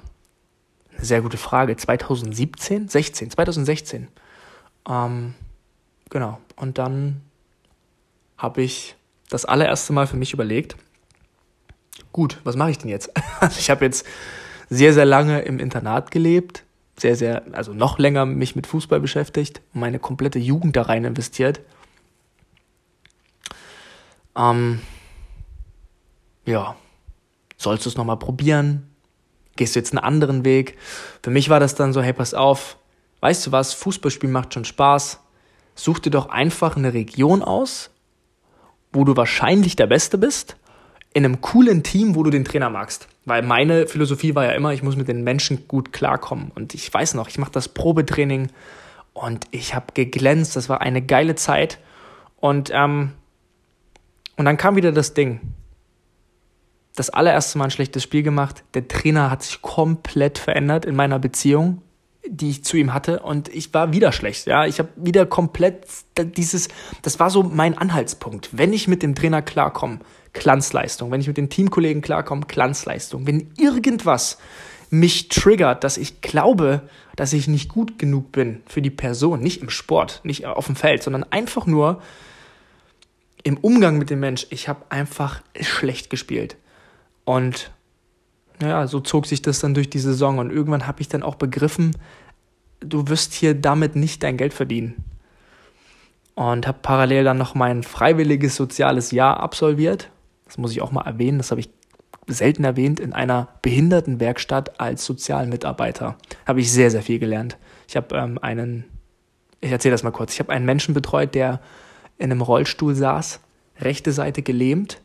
eine 0.96 1.06
sehr 1.06 1.22
gute 1.22 1.38
Frage. 1.38 1.75
2017? 1.75 2.88
16, 2.88 3.32
2016. 3.32 4.08
Ähm, 4.89 5.34
genau. 6.10 6.39
Und 6.56 6.77
dann 6.77 7.22
habe 8.38 8.62
ich 8.62 8.96
das 9.30 9.46
allererste 9.46 9.94
Mal 9.94 10.08
für 10.08 10.18
mich 10.18 10.34
überlegt, 10.34 10.75
gut, 12.12 12.39
was 12.43 12.55
mache 12.55 12.71
ich 12.71 12.77
denn 12.77 12.89
jetzt? 12.89 13.12
Also 13.39 13.55
ich 13.60 13.69
habe 13.69 13.86
jetzt 13.86 14.05
sehr, 14.69 14.93
sehr 14.93 15.05
lange 15.05 15.41
im 15.41 15.60
Internat 15.60 16.12
gelebt, 16.12 16.63
sehr, 16.98 17.15
sehr, 17.15 17.43
also 17.51 17.74
noch 17.74 18.00
länger 18.00 18.25
mich 18.25 18.55
mit 18.55 18.67
Fußball 18.67 19.00
beschäftigt, 19.00 19.62
meine 19.74 20.00
komplette 20.00 20.39
Jugend 20.39 20.75
da 20.75 20.83
rein 20.83 21.03
investiert. 21.03 21.62
Ähm, 24.36 24.81
ja, 26.45 26.75
sollst 27.57 27.86
du 27.86 27.89
es 27.89 27.98
nochmal 27.98 28.17
probieren? 28.17 28.88
Gehst 29.55 29.75
du 29.75 29.79
jetzt 29.79 29.91
einen 29.91 30.03
anderen 30.03 30.45
Weg? 30.45 30.77
Für 31.21 31.29
mich 31.29 31.50
war 31.50 31.60
das 31.60 31.75
dann 31.75 31.93
so, 31.93 32.01
hey, 32.01 32.13
pass 32.13 32.33
auf, 32.33 32.77
weißt 33.19 33.48
du 33.48 33.51
was, 33.51 33.74
Fußballspielen 33.74 34.31
macht 34.31 34.53
schon 34.53 34.65
Spaß. 34.65 35.19
Such 35.75 36.00
dir 36.00 36.12
doch 36.12 36.29
einfach 36.29 36.77
eine 36.77 36.93
Region 36.93 37.41
aus, 37.43 37.91
wo 38.91 39.03
du 39.03 39.15
wahrscheinlich 39.15 39.75
der 39.75 39.88
Beste 39.88 40.17
bist, 40.17 40.57
in 41.13 41.25
einem 41.25 41.41
coolen 41.41 41.84
Team, 41.84 42.15
wo 42.15 42.24
du 42.24 42.30
den 42.30 42.46
Trainer 42.46 42.70
magst. 42.70 43.08
Weil 43.25 43.41
meine 43.41 43.88
Philosophie 43.88 44.36
war 44.36 44.46
ja 44.46 44.51
immer, 44.51 44.74
ich 44.74 44.84
muss 44.84 44.96
mit 44.96 45.08
den 45.08 45.24
Menschen 45.24 45.68
gut 45.68 45.91
klarkommen. 45.91 46.51
Und 46.56 46.74
ich 46.74 46.91
weiß 46.94 47.13
noch, 47.13 47.27
ich 47.27 47.38
mache 47.38 47.51
das 47.51 47.70
Probetraining 47.70 48.48
und 49.13 49.46
ich 49.51 49.75
habe 49.75 49.88
geglänzt. 49.94 50.56
Das 50.56 50.70
war 50.70 50.82
eine 50.82 51.01
geile 51.01 51.36
Zeit. 51.36 51.80
Und, 52.38 52.72
ähm, 52.74 53.12
und 54.38 54.46
dann 54.46 54.58
kam 54.58 54.75
wieder 54.75 54.91
das 54.91 55.13
Ding. 55.13 55.41
Das 56.96 57.10
allererste 57.10 57.58
Mal 57.58 57.65
ein 57.65 57.72
schlechtes 57.72 58.03
Spiel 58.03 58.24
gemacht. 58.24 58.63
Der 58.74 58.88
Trainer 58.88 59.30
hat 59.30 59.44
sich 59.44 59.62
komplett 59.62 60.38
verändert 60.38 60.86
in 60.86 60.96
meiner 60.96 61.20
Beziehung 61.20 61.82
die 62.27 62.49
ich 62.49 62.63
zu 62.63 62.77
ihm 62.77 62.93
hatte 62.93 63.19
und 63.19 63.49
ich 63.49 63.73
war 63.73 63.93
wieder 63.93 64.11
schlecht. 64.11 64.45
Ja, 64.45 64.65
ich 64.65 64.79
habe 64.79 64.89
wieder 64.95 65.25
komplett 65.25 65.85
dieses, 66.17 66.67
das 67.01 67.19
war 67.19 67.29
so 67.29 67.43
mein 67.43 67.77
Anhaltspunkt. 67.77 68.49
Wenn 68.51 68.73
ich 68.73 68.87
mit 68.87 69.03
dem 69.03 69.15
Trainer 69.15 69.41
klarkomme, 69.41 69.99
Glanzleistung. 70.33 71.11
Wenn 71.11 71.21
ich 71.21 71.27
mit 71.27 71.37
den 71.37 71.49
Teamkollegen 71.49 72.01
klarkomme, 72.01 72.45
Glanzleistung. 72.47 73.27
Wenn 73.27 73.51
irgendwas 73.57 74.37
mich 74.89 75.29
triggert, 75.29 75.83
dass 75.83 75.97
ich 75.97 76.21
glaube, 76.21 76.81
dass 77.15 77.33
ich 77.33 77.47
nicht 77.47 77.69
gut 77.69 77.97
genug 77.97 78.31
bin 78.31 78.61
für 78.65 78.81
die 78.81 78.89
Person, 78.89 79.39
nicht 79.39 79.61
im 79.61 79.69
Sport, 79.69 80.21
nicht 80.23 80.45
auf 80.45 80.65
dem 80.65 80.75
Feld, 80.75 81.03
sondern 81.03 81.23
einfach 81.23 81.65
nur 81.65 82.01
im 83.43 83.57
Umgang 83.57 83.97
mit 83.97 84.09
dem 84.09 84.19
Mensch. 84.19 84.47
Ich 84.49 84.67
habe 84.67 84.85
einfach 84.89 85.41
schlecht 85.59 86.09
gespielt. 86.09 86.57
Und 87.23 87.71
ja, 88.62 88.88
so 88.88 89.00
zog 89.00 89.25
sich 89.25 89.41
das 89.41 89.60
dann 89.60 89.74
durch 89.74 89.89
die 89.89 90.00
Saison 90.00 90.39
und 90.39 90.51
irgendwann 90.51 90.88
habe 90.88 91.01
ich 91.01 91.10
dann 91.10 91.24
auch 91.24 91.36
begriffen, 91.36 91.96
du 92.80 93.08
wirst 93.08 93.34
hier 93.34 93.53
damit 93.53 93.96
nicht 93.96 94.24
dein 94.24 94.38
Geld 94.38 94.53
verdienen. 94.53 95.03
Und 96.36 96.65
habe 96.65 96.80
parallel 96.82 97.24
dann 97.24 97.38
noch 97.38 97.56
mein 97.56 97.84
freiwilliges 97.84 98.56
soziales 98.56 99.12
Jahr 99.12 99.39
absolviert. 99.41 100.10
Das 100.46 100.58
muss 100.58 100.72
ich 100.72 100.82
auch 100.82 100.91
mal 100.91 101.06
erwähnen, 101.06 101.38
das 101.38 101.51
habe 101.51 101.62
ich 101.62 101.70
selten 102.27 102.63
erwähnt, 102.63 103.00
in 103.00 103.13
einer 103.13 103.50
Behindertenwerkstatt 103.62 104.80
als 104.80 105.06
Sozialmitarbeiter. 105.06 106.18
Habe 106.46 106.62
ich 106.62 106.72
sehr, 106.72 106.89
sehr 106.89 107.01
viel 107.01 107.20
gelernt. 107.20 107.58
Ich 107.88 107.96
habe 107.96 108.15
ähm, 108.15 108.39
einen, 108.41 108.86
ich 109.60 109.72
erzähle 109.72 109.94
das 109.94 110.03
mal 110.03 110.12
kurz, 110.12 110.34
ich 110.34 110.39
habe 110.39 110.51
einen 110.51 110.65
Menschen 110.65 110.94
betreut, 110.94 111.36
der 111.36 111.60
in 112.18 112.32
einem 112.32 112.41
Rollstuhl 112.41 112.96
saß, 112.96 113.39
rechte 113.80 114.12
Seite 114.12 114.41
gelähmt, 114.41 115.01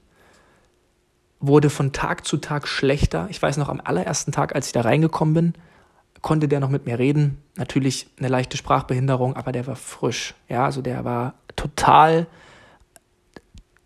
wurde 1.40 1.70
von 1.70 1.92
Tag 1.92 2.26
zu 2.26 2.38
Tag 2.38 2.66
schlechter. 2.66 3.26
Ich 3.30 3.40
weiß 3.40 3.56
noch, 3.58 3.68
am 3.68 3.80
allerersten 3.82 4.32
Tag, 4.32 4.54
als 4.54 4.68
ich 4.68 4.72
da 4.72 4.82
reingekommen 4.82 5.34
bin, 5.34 5.54
konnte 6.22 6.48
der 6.48 6.60
noch 6.60 6.70
mit 6.70 6.86
mir 6.86 6.98
reden. 6.98 7.38
Natürlich 7.56 8.08
eine 8.18 8.28
leichte 8.28 8.56
Sprachbehinderung, 8.56 9.36
aber 9.36 9.52
der 9.52 9.66
war 9.66 9.76
frisch. 9.76 10.34
Ja, 10.48 10.64
also 10.64 10.82
der 10.82 11.04
war 11.04 11.34
total 11.54 12.26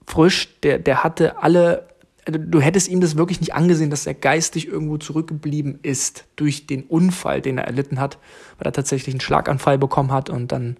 frisch. 0.06 0.48
Der, 0.62 0.78
der 0.78 1.04
hatte 1.04 1.42
alle, 1.42 1.88
also 2.24 2.40
du 2.42 2.60
hättest 2.60 2.88
ihm 2.88 3.00
das 3.00 3.16
wirklich 3.16 3.40
nicht 3.40 3.54
angesehen, 3.54 3.90
dass 3.90 4.06
er 4.06 4.14
geistig 4.14 4.68
irgendwo 4.68 4.96
zurückgeblieben 4.96 5.80
ist 5.82 6.24
durch 6.36 6.66
den 6.66 6.84
Unfall, 6.84 7.42
den 7.42 7.58
er 7.58 7.64
erlitten 7.64 8.00
hat, 8.00 8.18
weil 8.58 8.66
er 8.66 8.72
tatsächlich 8.72 9.14
einen 9.14 9.20
Schlaganfall 9.20 9.78
bekommen 9.78 10.12
hat 10.12 10.30
und 10.30 10.52
dann 10.52 10.76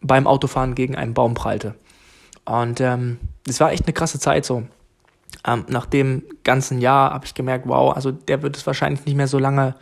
beim 0.00 0.26
Autofahren 0.26 0.74
gegen 0.74 0.94
einen 0.94 1.14
Baum 1.14 1.34
prallte. 1.34 1.74
Und 2.44 2.80
ähm, 2.80 3.18
das 3.44 3.60
war 3.60 3.72
echt 3.72 3.84
eine 3.84 3.92
krasse 3.92 4.20
Zeit 4.20 4.44
so. 4.44 4.62
Ähm, 5.44 5.64
nach 5.68 5.86
dem 5.86 6.22
ganzen 6.44 6.80
Jahr 6.80 7.12
habe 7.12 7.26
ich 7.26 7.34
gemerkt, 7.34 7.66
wow, 7.68 7.94
also 7.94 8.12
der 8.12 8.42
wird 8.42 8.56
es 8.56 8.66
wahrscheinlich 8.66 9.04
nicht 9.04 9.16
mehr 9.16 9.28
so 9.28 9.38
lange 9.38 9.74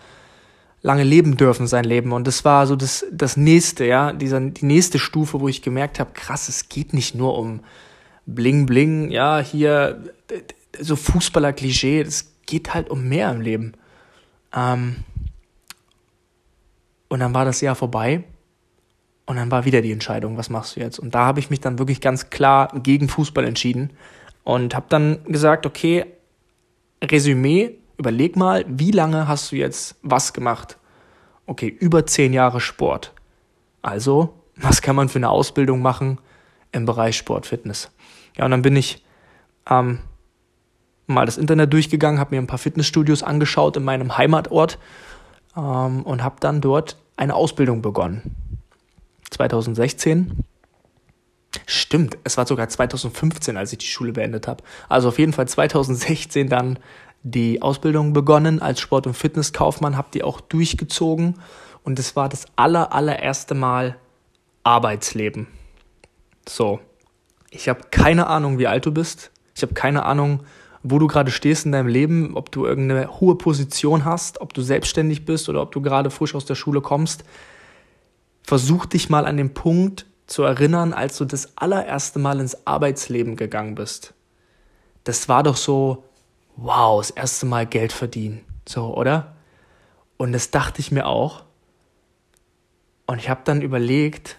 lange 0.82 1.02
leben 1.02 1.38
dürfen 1.38 1.66
sein 1.66 1.84
Leben 1.84 2.12
und 2.12 2.26
das 2.26 2.44
war 2.44 2.66
so 2.66 2.76
das 2.76 3.06
das 3.10 3.38
nächste, 3.38 3.86
ja, 3.86 4.12
dieser 4.12 4.38
die 4.38 4.66
nächste 4.66 4.98
Stufe, 4.98 5.40
wo 5.40 5.48
ich 5.48 5.62
gemerkt 5.62 5.98
habe, 5.98 6.10
krass, 6.12 6.50
es 6.50 6.68
geht 6.68 6.92
nicht 6.92 7.14
nur 7.14 7.38
um 7.38 7.60
Bling 8.26 8.66
Bling, 8.66 9.10
ja, 9.10 9.38
hier 9.38 10.04
so 10.78 10.94
Fußballer-Klischee, 10.96 12.00
es 12.02 12.34
geht 12.46 12.74
halt 12.74 12.90
um 12.90 13.08
mehr 13.08 13.30
im 13.30 13.40
Leben. 13.40 13.72
Ähm, 14.54 14.96
und 17.08 17.20
dann 17.20 17.32
war 17.34 17.44
das 17.44 17.60
Jahr 17.60 17.76
vorbei 17.76 18.24
und 19.24 19.36
dann 19.36 19.50
war 19.50 19.64
wieder 19.64 19.80
die 19.80 19.92
Entscheidung, 19.92 20.36
was 20.36 20.50
machst 20.50 20.76
du 20.76 20.80
jetzt? 20.80 20.98
Und 20.98 21.14
da 21.14 21.24
habe 21.24 21.40
ich 21.40 21.48
mich 21.48 21.60
dann 21.60 21.78
wirklich 21.78 22.00
ganz 22.00 22.28
klar 22.28 22.68
gegen 22.82 23.08
Fußball 23.08 23.44
entschieden 23.44 23.90
und 24.44 24.74
habe 24.74 24.86
dann 24.88 25.24
gesagt, 25.24 25.66
okay, 25.66 26.06
Resümee, 27.02 27.78
überleg 27.98 28.36
mal, 28.36 28.64
wie 28.68 28.90
lange 28.90 29.26
hast 29.26 29.50
du 29.52 29.56
jetzt 29.56 29.96
was 30.02 30.32
gemacht? 30.32 30.78
Okay, 31.46 31.68
über 31.68 32.06
zehn 32.06 32.32
Jahre 32.32 32.60
Sport. 32.60 33.12
Also, 33.82 34.34
was 34.56 34.82
kann 34.82 34.96
man 34.96 35.08
für 35.08 35.18
eine 35.18 35.30
Ausbildung 35.30 35.82
machen 35.82 36.18
im 36.72 36.86
Bereich 36.86 37.16
Sport, 37.16 37.46
Fitness? 37.46 37.90
Ja, 38.36 38.44
und 38.44 38.50
dann 38.50 38.62
bin 38.62 38.76
ich 38.76 39.04
ähm, 39.68 40.00
mal 41.06 41.26
das 41.26 41.38
Internet 41.38 41.72
durchgegangen, 41.72 42.20
habe 42.20 42.34
mir 42.34 42.40
ein 42.40 42.46
paar 42.46 42.58
Fitnessstudios 42.58 43.22
angeschaut 43.22 43.76
in 43.76 43.84
meinem 43.84 44.16
Heimatort 44.16 44.78
ähm, 45.56 46.02
und 46.02 46.22
habe 46.22 46.36
dann 46.40 46.60
dort 46.60 46.96
eine 47.16 47.34
Ausbildung 47.34 47.82
begonnen. 47.82 48.34
2016 49.30 50.44
Stimmt, 51.66 52.18
es 52.24 52.36
war 52.36 52.46
sogar 52.46 52.68
2015, 52.68 53.56
als 53.56 53.72
ich 53.72 53.78
die 53.78 53.86
Schule 53.86 54.12
beendet 54.12 54.48
habe. 54.48 54.64
Also 54.88 55.08
auf 55.08 55.18
jeden 55.18 55.32
Fall 55.32 55.48
2016 55.48 56.48
dann 56.48 56.78
die 57.22 57.62
Ausbildung 57.62 58.12
begonnen 58.12 58.60
als 58.60 58.80
Sport- 58.80 59.06
und 59.06 59.14
Fitnesskaufmann, 59.14 59.96
habe 59.96 60.08
die 60.12 60.22
auch 60.22 60.40
durchgezogen 60.40 61.36
und 61.82 61.98
es 61.98 62.16
war 62.16 62.28
das 62.28 62.46
aller, 62.56 62.92
allererste 62.92 63.54
Mal 63.54 63.96
Arbeitsleben. 64.62 65.46
So, 66.48 66.80
ich 67.50 67.68
habe 67.68 67.80
keine 67.90 68.26
Ahnung, 68.26 68.58
wie 68.58 68.66
alt 68.66 68.86
du 68.86 68.92
bist. 68.92 69.30
Ich 69.54 69.62
habe 69.62 69.74
keine 69.74 70.04
Ahnung, 70.04 70.40
wo 70.82 70.98
du 70.98 71.06
gerade 71.06 71.30
stehst 71.30 71.64
in 71.64 71.72
deinem 71.72 71.88
Leben, 71.88 72.34
ob 72.34 72.50
du 72.50 72.66
irgendeine 72.66 73.20
hohe 73.20 73.36
Position 73.36 74.04
hast, 74.04 74.40
ob 74.40 74.52
du 74.52 74.60
selbstständig 74.60 75.24
bist 75.24 75.48
oder 75.48 75.62
ob 75.62 75.72
du 75.72 75.80
gerade 75.80 76.10
frisch 76.10 76.34
aus 76.34 76.44
der 76.44 76.56
Schule 76.56 76.82
kommst. 76.82 77.24
Versuch 78.42 78.84
dich 78.84 79.08
mal 79.08 79.24
an 79.24 79.38
den 79.38 79.54
Punkt 79.54 80.06
zu 80.26 80.42
erinnern, 80.42 80.92
als 80.92 81.18
du 81.18 81.24
das 81.24 81.56
allererste 81.56 82.18
Mal 82.18 82.40
ins 82.40 82.66
Arbeitsleben 82.66 83.36
gegangen 83.36 83.74
bist. 83.74 84.14
Das 85.04 85.28
war 85.28 85.42
doch 85.42 85.56
so, 85.56 86.04
wow, 86.56 87.00
das 87.00 87.10
erste 87.10 87.46
Mal 87.46 87.66
Geld 87.66 87.92
verdienen. 87.92 88.40
So, 88.66 88.94
oder? 88.96 89.34
Und 90.16 90.32
das 90.32 90.50
dachte 90.50 90.80
ich 90.80 90.90
mir 90.90 91.06
auch. 91.06 91.44
Und 93.06 93.18
ich 93.18 93.28
habe 93.28 93.42
dann 93.44 93.60
überlegt, 93.60 94.38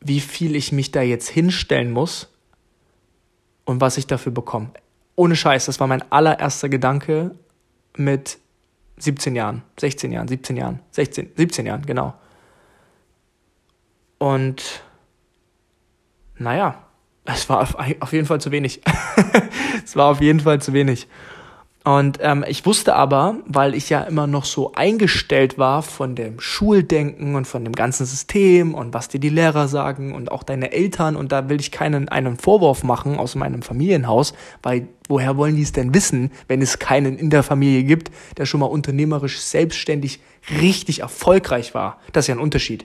wie 0.00 0.20
viel 0.20 0.56
ich 0.56 0.72
mich 0.72 0.90
da 0.90 1.02
jetzt 1.02 1.28
hinstellen 1.28 1.90
muss 1.90 2.28
und 3.64 3.80
was 3.80 3.96
ich 3.96 4.06
dafür 4.06 4.32
bekomme. 4.32 4.70
Ohne 5.14 5.36
Scheiß, 5.36 5.66
das 5.66 5.80
war 5.80 5.86
mein 5.86 6.10
allererster 6.10 6.68
Gedanke 6.68 7.34
mit 7.96 8.38
17 8.98 9.36
Jahren, 9.36 9.62
16 9.78 10.12
Jahren, 10.12 10.28
17 10.28 10.56
Jahren, 10.56 10.80
16, 10.90 11.32
17 11.36 11.66
Jahren, 11.66 11.86
genau. 11.86 12.14
Und 14.18 14.82
naja, 16.38 16.82
es 17.24 17.48
war 17.48 17.68
auf 18.00 18.12
jeden 18.12 18.26
Fall 18.26 18.40
zu 18.40 18.50
wenig. 18.50 18.80
es 19.84 19.96
war 19.96 20.06
auf 20.06 20.20
jeden 20.20 20.40
Fall 20.40 20.60
zu 20.60 20.72
wenig. 20.72 21.08
Und 21.86 22.18
ähm, 22.20 22.44
ich 22.48 22.66
wusste 22.66 22.96
aber, 22.96 23.36
weil 23.46 23.72
ich 23.72 23.90
ja 23.90 24.00
immer 24.00 24.26
noch 24.26 24.44
so 24.44 24.72
eingestellt 24.72 25.56
war 25.56 25.82
von 25.82 26.16
dem 26.16 26.40
Schuldenken 26.40 27.36
und 27.36 27.46
von 27.46 27.62
dem 27.62 27.74
ganzen 27.74 28.06
System 28.06 28.74
und 28.74 28.92
was 28.92 29.06
dir 29.06 29.20
die 29.20 29.28
Lehrer 29.28 29.68
sagen 29.68 30.12
und 30.12 30.32
auch 30.32 30.42
deine 30.42 30.72
Eltern, 30.72 31.14
und 31.14 31.30
da 31.30 31.48
will 31.48 31.60
ich 31.60 31.70
keinen 31.70 32.08
einen 32.08 32.38
Vorwurf 32.38 32.82
machen 32.82 33.18
aus 33.18 33.36
meinem 33.36 33.62
Familienhaus, 33.62 34.34
weil 34.64 34.88
woher 35.06 35.36
wollen 35.36 35.54
die 35.54 35.62
es 35.62 35.70
denn 35.70 35.94
wissen, 35.94 36.32
wenn 36.48 36.60
es 36.60 36.80
keinen 36.80 37.18
in 37.18 37.30
der 37.30 37.44
Familie 37.44 37.84
gibt, 37.84 38.10
der 38.36 38.46
schon 38.46 38.58
mal 38.58 38.66
unternehmerisch 38.66 39.38
selbstständig 39.38 40.18
richtig 40.60 41.02
erfolgreich 41.02 41.72
war? 41.72 42.00
Das 42.12 42.24
ist 42.24 42.28
ja 42.28 42.34
ein 42.34 42.40
Unterschied. 42.40 42.84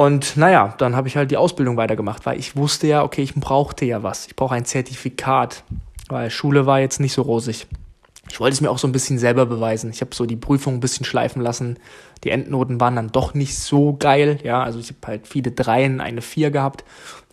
Und 0.00 0.38
naja, 0.38 0.74
dann 0.78 0.96
habe 0.96 1.08
ich 1.08 1.16
halt 1.16 1.30
die 1.30 1.36
Ausbildung 1.36 1.76
weitergemacht, 1.76 2.24
weil 2.24 2.38
ich 2.38 2.56
wusste 2.56 2.86
ja, 2.86 3.02
okay, 3.02 3.22
ich 3.22 3.34
brauchte 3.34 3.84
ja 3.84 4.02
was. 4.02 4.26
Ich 4.26 4.34
brauche 4.34 4.54
ein 4.54 4.64
Zertifikat 4.64 5.62
weil 6.10 6.30
Schule 6.30 6.66
war 6.66 6.80
jetzt 6.80 7.00
nicht 7.00 7.12
so 7.12 7.22
rosig. 7.22 7.66
Ich 8.28 8.38
wollte 8.38 8.54
es 8.54 8.60
mir 8.60 8.70
auch 8.70 8.78
so 8.78 8.86
ein 8.86 8.92
bisschen 8.92 9.18
selber 9.18 9.46
beweisen. 9.46 9.90
Ich 9.90 10.00
habe 10.00 10.14
so 10.14 10.24
die 10.24 10.36
Prüfung 10.36 10.74
ein 10.74 10.80
bisschen 10.80 11.04
schleifen 11.04 11.42
lassen. 11.42 11.78
Die 12.22 12.30
Endnoten 12.30 12.80
waren 12.80 12.94
dann 12.94 13.10
doch 13.10 13.34
nicht 13.34 13.58
so 13.58 13.96
geil. 13.98 14.38
Ja, 14.44 14.62
also 14.62 14.78
ich 14.78 14.88
habe 14.88 15.06
halt 15.06 15.26
viele 15.26 15.50
Dreien, 15.50 16.00
eine 16.00 16.22
Vier 16.22 16.50
gehabt. 16.50 16.84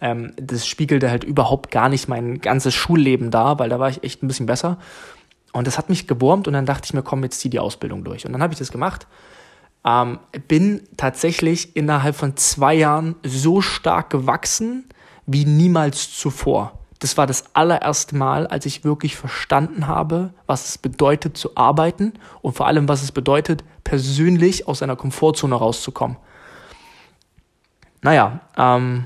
Ähm, 0.01 0.33
das 0.38 0.65
spiegelte 0.65 1.12
halt 1.12 1.24
überhaupt 1.24 1.69
gar 1.69 1.89
nicht 1.89 2.07
mein 2.07 2.41
ganzes 2.41 2.74
Schulleben 2.74 3.29
da, 3.29 3.59
weil 3.59 3.69
da 3.69 3.79
war 3.79 3.89
ich 3.89 4.03
echt 4.03 4.24
ein 4.24 4.27
bisschen 4.27 4.47
besser. 4.47 4.77
Und 5.53 5.67
das 5.67 5.77
hat 5.77 5.89
mich 5.89 6.07
gewurmt 6.07 6.47
und 6.47 6.53
dann 6.53 6.65
dachte 6.65 6.86
ich 6.86 6.93
mir, 6.93 7.03
komm, 7.03 7.24
jetzt 7.24 7.39
zieh 7.39 7.50
die 7.50 7.59
Ausbildung 7.59 8.03
durch. 8.03 8.25
Und 8.25 8.33
dann 8.33 8.41
habe 8.41 8.53
ich 8.53 8.59
das 8.59 8.71
gemacht. 8.71 9.05
Ähm, 9.88 10.20
bin 10.48 10.82
tatsächlich 10.98 11.75
innerhalb 11.77 12.15
von 12.15 12.36
zwei 12.36 12.74
Jahren 12.74 13.15
so 13.24 13.62
stark 13.62 14.10
gewachsen 14.10 14.89
wie 15.25 15.46
niemals 15.46 16.17
zuvor 16.17 16.77
das 17.00 17.17
war 17.17 17.27
das 17.27 17.56
allererste 17.56 18.15
Mal, 18.15 18.48
als 18.48 18.65
ich 18.65 18.84
wirklich 18.84 19.15
verstanden 19.15 19.88
habe, 19.88 20.34
was 20.48 20.70
es 20.70 20.77
bedeutet 20.77 21.38
zu 21.38 21.56
arbeiten 21.56 22.13
und 22.41 22.53
vor 22.53 22.67
allem, 22.67 22.88
was 22.88 23.03
es 23.03 23.12
bedeutet, 23.12 23.63
persönlich 23.84 24.67
aus 24.67 24.82
einer 24.82 24.96
Komfortzone 24.96 25.56
rauszukommen. 25.56 26.17
Naja, 28.01 28.41
ähm, 28.58 29.06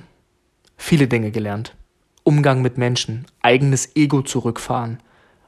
viele 0.78 1.08
Dinge 1.08 1.32
gelernt. 1.32 1.76
Umgang 2.24 2.62
mit 2.62 2.78
Menschen, 2.78 3.26
eigenes 3.42 3.96
Ego 3.96 4.22
zurückfahren, 4.22 5.00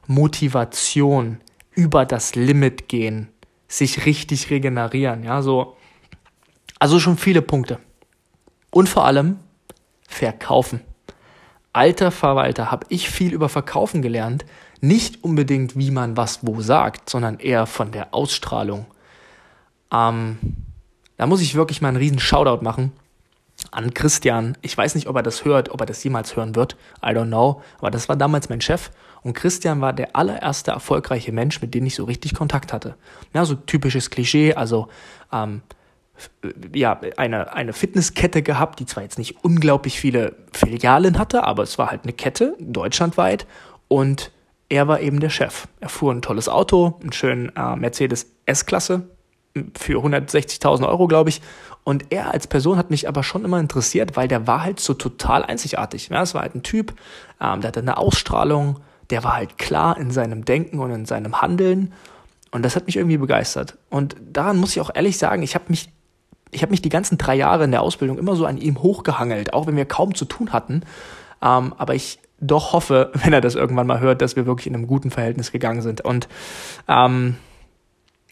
Motivation, 0.06 1.40
über 1.70 2.04
das 2.04 2.34
Limit 2.34 2.88
gehen, 2.88 3.28
sich 3.68 4.06
richtig 4.06 4.50
regenerieren, 4.50 5.24
ja, 5.24 5.42
so. 5.42 5.76
Also 6.78 7.00
schon 7.00 7.16
viele 7.16 7.42
Punkte. 7.42 7.78
Und 8.70 8.88
vor 8.88 9.04
allem 9.06 9.38
verkaufen 10.08 10.80
alter 11.74 12.10
Verwalter 12.10 12.70
habe 12.70 12.86
ich 12.88 13.10
viel 13.10 13.34
über 13.34 13.50
Verkaufen 13.50 14.00
gelernt. 14.00 14.46
Nicht 14.80 15.22
unbedingt, 15.22 15.76
wie 15.76 15.90
man 15.90 16.16
was 16.16 16.46
wo 16.46 16.60
sagt, 16.62 17.10
sondern 17.10 17.38
eher 17.38 17.66
von 17.66 17.90
der 17.92 18.14
Ausstrahlung. 18.14 18.86
Ähm, 19.92 20.38
da 21.16 21.26
muss 21.26 21.42
ich 21.42 21.54
wirklich 21.54 21.82
mal 21.82 21.88
einen 21.88 21.98
riesen 21.98 22.18
Shoutout 22.18 22.64
machen 22.64 22.92
an 23.70 23.92
Christian. 23.92 24.56
Ich 24.62 24.76
weiß 24.76 24.94
nicht, 24.94 25.08
ob 25.08 25.16
er 25.16 25.22
das 25.22 25.44
hört, 25.44 25.70
ob 25.70 25.80
er 25.80 25.86
das 25.86 26.02
jemals 26.04 26.36
hören 26.36 26.54
wird. 26.54 26.76
I 27.02 27.08
don't 27.08 27.26
know. 27.26 27.62
Aber 27.78 27.90
das 27.90 28.08
war 28.08 28.16
damals 28.16 28.48
mein 28.48 28.60
Chef. 28.60 28.90
Und 29.24 29.32
Christian 29.32 29.80
war 29.80 29.92
der 29.92 30.14
allererste 30.14 30.70
erfolgreiche 30.70 31.32
Mensch, 31.32 31.60
mit 31.60 31.74
dem 31.74 31.86
ich 31.86 31.96
so 31.96 32.04
richtig 32.04 32.34
Kontakt 32.34 32.72
hatte. 32.72 32.94
Ja, 33.32 33.44
so 33.44 33.54
typisches 33.54 34.10
Klischee. 34.10 34.54
Also 34.54 34.88
ähm, 35.32 35.62
ja, 36.74 37.00
eine, 37.16 37.52
eine 37.52 37.72
Fitnesskette 37.72 38.42
gehabt, 38.42 38.78
die 38.78 38.86
zwar 38.86 39.02
jetzt 39.02 39.18
nicht 39.18 39.42
unglaublich 39.42 39.98
viele 39.98 40.36
Filialen 40.52 41.18
hatte, 41.18 41.42
aber 41.44 41.62
es 41.62 41.78
war 41.78 41.90
halt 41.90 42.04
eine 42.04 42.12
Kette, 42.12 42.54
deutschlandweit. 42.60 43.46
Und 43.88 44.30
er 44.68 44.88
war 44.88 45.00
eben 45.00 45.20
der 45.20 45.30
Chef. 45.30 45.68
Er 45.80 45.88
fuhr 45.88 46.12
ein 46.12 46.22
tolles 46.22 46.48
Auto, 46.48 46.98
einen 47.00 47.12
schönen 47.12 47.50
äh, 47.56 47.76
Mercedes 47.76 48.30
S-Klasse 48.46 49.08
für 49.76 49.98
160.000 49.98 50.86
Euro, 50.86 51.06
glaube 51.06 51.30
ich. 51.30 51.40
Und 51.84 52.12
er 52.12 52.32
als 52.32 52.46
Person 52.46 52.76
hat 52.76 52.90
mich 52.90 53.08
aber 53.08 53.22
schon 53.22 53.44
immer 53.44 53.60
interessiert, 53.60 54.16
weil 54.16 54.26
der 54.26 54.46
war 54.46 54.62
halt 54.62 54.80
so 54.80 54.94
total 54.94 55.44
einzigartig. 55.44 56.08
Ja, 56.08 56.22
es 56.22 56.34
war 56.34 56.42
halt 56.42 56.54
ein 56.54 56.62
Typ, 56.62 56.94
ähm, 57.40 57.60
der 57.60 57.68
hatte 57.68 57.80
eine 57.80 57.98
Ausstrahlung, 57.98 58.80
der 59.10 59.24
war 59.24 59.34
halt 59.34 59.58
klar 59.58 59.98
in 59.98 60.10
seinem 60.10 60.44
Denken 60.44 60.78
und 60.78 60.90
in 60.90 61.06
seinem 61.06 61.40
Handeln. 61.40 61.92
Und 62.50 62.64
das 62.64 62.76
hat 62.76 62.86
mich 62.86 62.96
irgendwie 62.96 63.18
begeistert. 63.18 63.76
Und 63.90 64.16
daran 64.32 64.58
muss 64.58 64.70
ich 64.76 64.80
auch 64.80 64.90
ehrlich 64.94 65.18
sagen, 65.18 65.42
ich 65.42 65.54
habe 65.54 65.64
mich 65.68 65.90
ich 66.54 66.62
habe 66.62 66.70
mich 66.70 66.82
die 66.82 66.88
ganzen 66.88 67.18
drei 67.18 67.34
Jahre 67.34 67.64
in 67.64 67.72
der 67.72 67.82
Ausbildung 67.82 68.16
immer 68.16 68.36
so 68.36 68.46
an 68.46 68.58
ihm 68.58 68.80
hochgehangelt, 68.80 69.52
auch 69.52 69.66
wenn 69.66 69.76
wir 69.76 69.86
kaum 69.86 70.14
zu 70.14 70.24
tun 70.24 70.52
hatten. 70.52 70.82
Ähm, 71.42 71.74
aber 71.76 71.94
ich 71.94 72.20
doch 72.40 72.72
hoffe, 72.72 73.10
wenn 73.24 73.32
er 73.32 73.40
das 73.40 73.54
irgendwann 73.54 73.86
mal 73.86 74.00
hört, 74.00 74.22
dass 74.22 74.36
wir 74.36 74.46
wirklich 74.46 74.66
in 74.66 74.74
einem 74.74 74.86
guten 74.86 75.10
Verhältnis 75.10 75.52
gegangen 75.52 75.82
sind. 75.82 76.00
Und 76.00 76.28
ähm, 76.88 77.36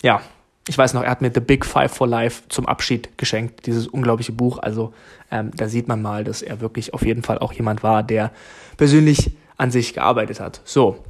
ja, 0.03 0.21
ich 0.69 0.79
weiß 0.79 0.95
noch, 0.95 1.03
er 1.03 1.11
hat 1.11 1.23
mir 1.23 1.33
The 1.35 1.41
Big 1.41 1.67
Five 1.67 1.93
for 1.93 2.07
Life 2.07 2.45
zum 2.49 2.67
Abschied 2.67 3.19
geschenkt, 3.19 3.67
dieses 3.67 3.89
unglaubliche 3.89 4.33
Buch. 4.33 4.59
Also 4.59 4.95
ähm, 5.31 5.51
da 5.57 5.69
sieht 5.69 5.89
man 5.89 6.01
mal, 6.01 6.23
dass 6.23 6.43
er 6.43 6.61
wirklich 6.61 6.95
auf 6.95 7.05
jeden 7.05 7.23
Fall 7.23 7.39
auch 7.39 7.53
jemand 7.53 7.83
war, 7.83 8.05
der 8.05 8.31
persönlich 8.77 9.33
an 9.63 9.71
sich 9.71 9.95
gearbeitet 9.95 10.41
hat. 10.41 10.61
So. 10.65 11.03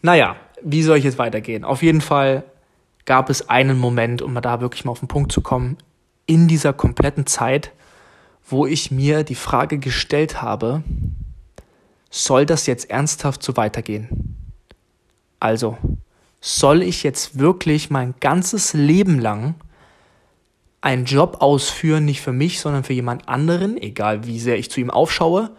Naja, 0.00 0.36
wie 0.62 0.82
soll 0.82 0.96
ich 0.98 1.04
jetzt 1.04 1.18
weitergehen? 1.18 1.64
Auf 1.64 1.82
jeden 1.82 2.00
Fall 2.00 2.44
gab 3.04 3.30
es 3.30 3.48
einen 3.48 3.78
Moment, 3.78 4.22
um 4.22 4.34
da 4.34 4.60
wirklich 4.60 4.84
mal 4.84 4.92
auf 4.92 5.00
den 5.00 5.08
Punkt 5.08 5.30
zu 5.30 5.40
kommen, 5.40 5.76
in 6.26 6.48
dieser 6.48 6.72
kompletten 6.72 7.26
Zeit, 7.26 7.72
wo 8.48 8.66
ich 8.66 8.90
mir 8.90 9.24
die 9.24 9.34
Frage 9.34 9.78
gestellt 9.78 10.42
habe, 10.42 10.82
soll 12.10 12.46
das 12.46 12.66
jetzt 12.66 12.90
ernsthaft 12.90 13.42
so 13.42 13.56
weitergehen? 13.56 14.36
Also, 15.40 15.76
soll 16.40 16.82
ich 16.82 17.02
jetzt 17.02 17.38
wirklich 17.38 17.90
mein 17.90 18.14
ganzes 18.20 18.72
Leben 18.72 19.18
lang 19.18 19.54
einen 20.80 21.04
Job 21.04 21.38
ausführen, 21.40 22.04
nicht 22.04 22.20
für 22.20 22.32
mich, 22.32 22.60
sondern 22.60 22.84
für 22.84 22.92
jemand 22.92 23.28
anderen, 23.28 23.76
egal 23.76 24.24
wie 24.26 24.38
sehr 24.38 24.58
ich 24.58 24.70
zu 24.70 24.80
ihm 24.80 24.90
aufschaue, 24.90 25.50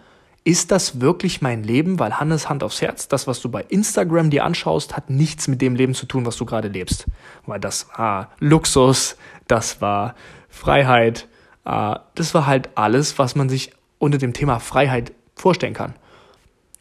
ist 0.49 0.71
das 0.71 0.99
wirklich 0.99 1.43
mein 1.43 1.63
Leben? 1.63 1.99
Weil 1.99 2.19
Hannes 2.19 2.49
Hand 2.49 2.63
aufs 2.63 2.81
Herz, 2.81 3.07
das, 3.07 3.27
was 3.27 3.39
du 3.39 3.49
bei 3.49 3.61
Instagram 3.69 4.31
dir 4.31 4.45
anschaust, 4.45 4.97
hat 4.97 5.11
nichts 5.11 5.47
mit 5.47 5.61
dem 5.61 5.75
Leben 5.75 5.93
zu 5.93 6.07
tun, 6.07 6.25
was 6.25 6.37
du 6.37 6.45
gerade 6.45 6.69
lebst. 6.69 7.05
Weil 7.45 7.59
das 7.59 7.87
war 7.95 8.31
Luxus, 8.39 9.15
das 9.47 9.79
war 9.79 10.15
Freiheit, 10.49 11.27
äh, 11.65 11.95
das 12.15 12.33
war 12.33 12.47
halt 12.47 12.69
alles, 12.73 13.19
was 13.19 13.35
man 13.35 13.47
sich 13.47 13.73
unter 13.99 14.17
dem 14.17 14.33
Thema 14.33 14.59
Freiheit 14.59 15.13
vorstellen 15.35 15.75
kann. 15.75 15.93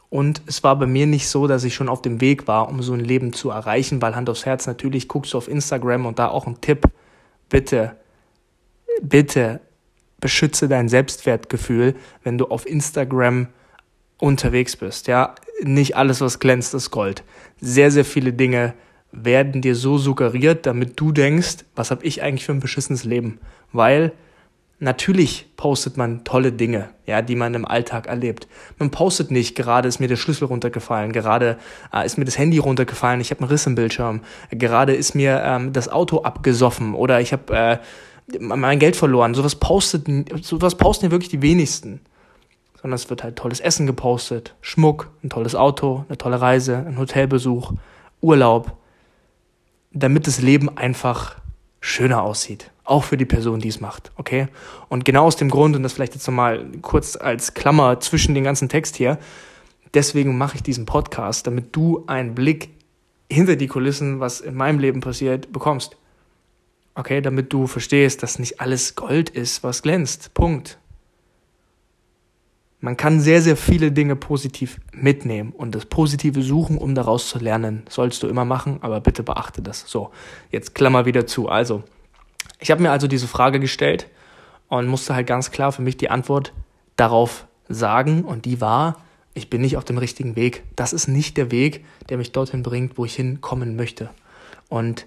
Und 0.08 0.40
es 0.46 0.64
war 0.64 0.78
bei 0.78 0.86
mir 0.86 1.06
nicht 1.06 1.28
so, 1.28 1.46
dass 1.46 1.64
ich 1.64 1.74
schon 1.74 1.90
auf 1.90 2.00
dem 2.00 2.22
Weg 2.22 2.48
war, 2.48 2.70
um 2.70 2.80
so 2.80 2.94
ein 2.94 3.00
Leben 3.00 3.34
zu 3.34 3.50
erreichen, 3.50 4.00
weil 4.00 4.16
Hand 4.16 4.30
aufs 4.30 4.46
Herz, 4.46 4.66
natürlich 4.66 5.08
guckst 5.08 5.34
du 5.34 5.36
auf 5.36 5.46
Instagram 5.46 6.06
und 6.06 6.18
da 6.18 6.28
auch 6.28 6.46
ein 6.46 6.62
Tipp. 6.62 6.84
Bitte, 7.50 7.96
bitte 9.02 9.60
beschütze 10.20 10.68
dein 10.68 10.88
Selbstwertgefühl, 10.88 11.96
wenn 12.24 12.38
du 12.38 12.46
auf 12.46 12.66
Instagram 12.66 13.48
unterwegs 14.18 14.76
bist. 14.76 15.06
Ja, 15.06 15.34
nicht 15.62 15.96
alles, 15.96 16.20
was 16.20 16.38
glänzt, 16.38 16.74
ist 16.74 16.90
Gold. 16.90 17.22
Sehr, 17.60 17.90
sehr 17.90 18.04
viele 18.04 18.32
Dinge 18.32 18.74
werden 19.10 19.62
dir 19.62 19.74
so 19.74 19.98
suggeriert, 19.98 20.66
damit 20.66 21.00
du 21.00 21.12
denkst, 21.12 21.64
was 21.74 21.90
habe 21.90 22.04
ich 22.04 22.22
eigentlich 22.22 22.44
für 22.44 22.52
ein 22.52 22.60
beschissenes 22.60 23.04
Leben? 23.04 23.38
Weil 23.72 24.12
natürlich 24.80 25.46
postet 25.56 25.96
man 25.96 26.24
tolle 26.24 26.52
Dinge, 26.52 26.90
ja, 27.06 27.22
die 27.22 27.34
man 27.34 27.54
im 27.54 27.64
Alltag 27.64 28.06
erlebt. 28.06 28.46
Man 28.78 28.90
postet 28.90 29.30
nicht, 29.30 29.56
gerade 29.56 29.88
ist 29.88 29.98
mir 29.98 30.08
der 30.08 30.16
Schlüssel 30.16 30.44
runtergefallen, 30.44 31.12
gerade 31.12 31.58
äh, 31.92 32.04
ist 32.04 32.18
mir 32.18 32.24
das 32.24 32.38
Handy 32.38 32.58
runtergefallen, 32.58 33.20
ich 33.20 33.30
habe 33.30 33.40
einen 33.40 33.50
Riss 33.50 33.66
im 33.66 33.74
Bildschirm, 33.74 34.20
gerade 34.50 34.94
ist 34.94 35.14
mir 35.14 35.42
ähm, 35.44 35.72
das 35.72 35.88
Auto 35.88 36.22
abgesoffen 36.22 36.94
oder 36.94 37.20
ich 37.20 37.32
habe 37.32 37.56
äh, 37.56 37.78
mein 38.40 38.78
Geld 38.78 38.94
verloren. 38.94 39.34
Sowas 39.34 39.56
postet, 39.56 40.06
sowas 40.42 40.76
posten 40.76 41.06
ja 41.06 41.10
wirklich 41.10 41.30
die 41.30 41.42
wenigsten 41.42 42.00
sondern 42.80 42.96
es 42.96 43.10
wird 43.10 43.22
halt 43.22 43.36
tolles 43.36 43.60
Essen 43.60 43.86
gepostet, 43.86 44.54
Schmuck, 44.60 45.10
ein 45.22 45.30
tolles 45.30 45.54
Auto, 45.54 46.04
eine 46.08 46.18
tolle 46.18 46.40
Reise, 46.40 46.76
ein 46.76 46.98
Hotelbesuch, 46.98 47.72
Urlaub, 48.20 48.76
damit 49.92 50.26
das 50.26 50.40
Leben 50.40 50.76
einfach 50.76 51.36
schöner 51.80 52.22
aussieht. 52.22 52.70
Auch 52.84 53.04
für 53.04 53.16
die 53.16 53.24
Person, 53.24 53.60
die 53.60 53.68
es 53.68 53.80
macht, 53.80 54.12
okay? 54.16 54.48
Und 54.88 55.04
genau 55.04 55.24
aus 55.26 55.36
dem 55.36 55.50
Grund, 55.50 55.76
und 55.76 55.82
das 55.82 55.92
vielleicht 55.92 56.14
jetzt 56.14 56.26
nochmal 56.26 56.66
kurz 56.82 57.16
als 57.16 57.54
Klammer 57.54 58.00
zwischen 58.00 58.34
den 58.34 58.44
ganzen 58.44 58.68
Text 58.68 58.96
hier, 58.96 59.18
deswegen 59.94 60.38
mache 60.38 60.56
ich 60.56 60.62
diesen 60.62 60.86
Podcast, 60.86 61.46
damit 61.46 61.74
du 61.74 62.04
einen 62.06 62.34
Blick 62.34 62.70
hinter 63.30 63.56
die 63.56 63.66
Kulissen, 63.66 64.20
was 64.20 64.40
in 64.40 64.54
meinem 64.54 64.78
Leben 64.78 65.00
passiert, 65.00 65.52
bekommst. 65.52 65.96
Okay, 66.94 67.20
damit 67.20 67.52
du 67.52 67.66
verstehst, 67.66 68.22
dass 68.22 68.38
nicht 68.38 68.60
alles 68.60 68.94
Gold 68.94 69.30
ist, 69.30 69.62
was 69.62 69.82
glänzt. 69.82 70.32
Punkt. 70.34 70.78
Man 72.80 72.96
kann 72.96 73.20
sehr, 73.20 73.42
sehr 73.42 73.56
viele 73.56 73.90
Dinge 73.90 74.14
positiv 74.14 74.78
mitnehmen 74.92 75.52
und 75.52 75.74
das 75.74 75.86
Positive 75.86 76.42
suchen, 76.42 76.78
um 76.78 76.94
daraus 76.94 77.28
zu 77.28 77.38
lernen. 77.38 77.82
Sollst 77.88 78.22
du 78.22 78.28
immer 78.28 78.44
machen, 78.44 78.78
aber 78.82 79.00
bitte 79.00 79.24
beachte 79.24 79.62
das. 79.62 79.84
So, 79.86 80.10
jetzt 80.52 80.76
Klammer 80.76 81.04
wieder 81.04 81.26
zu. 81.26 81.48
Also, 81.48 81.82
ich 82.60 82.70
habe 82.70 82.82
mir 82.82 82.92
also 82.92 83.08
diese 83.08 83.26
Frage 83.26 83.58
gestellt 83.58 84.08
und 84.68 84.86
musste 84.86 85.14
halt 85.14 85.26
ganz 85.26 85.50
klar 85.50 85.72
für 85.72 85.82
mich 85.82 85.96
die 85.96 86.10
Antwort 86.10 86.52
darauf 86.94 87.46
sagen 87.68 88.22
und 88.22 88.44
die 88.44 88.60
war, 88.60 88.96
ich 89.34 89.50
bin 89.50 89.60
nicht 89.60 89.76
auf 89.76 89.84
dem 89.84 89.98
richtigen 89.98 90.36
Weg. 90.36 90.62
Das 90.76 90.92
ist 90.92 91.08
nicht 91.08 91.36
der 91.36 91.50
Weg, 91.50 91.84
der 92.08 92.16
mich 92.16 92.32
dorthin 92.32 92.62
bringt, 92.62 92.96
wo 92.98 93.04
ich 93.04 93.14
hinkommen 93.14 93.76
möchte. 93.76 94.10
Und 94.68 95.06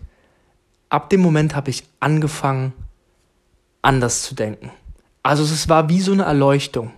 ab 0.89 1.09
dem 1.09 1.21
Moment 1.21 1.55
habe 1.55 1.69
ich 1.69 1.83
angefangen, 1.99 2.73
anders 3.81 4.23
zu 4.23 4.35
denken. 4.35 4.71
Also 5.23 5.43
es 5.43 5.69
war 5.69 5.89
wie 5.89 6.01
so 6.01 6.11
eine 6.11 6.23
Erleuchtung, 6.23 6.91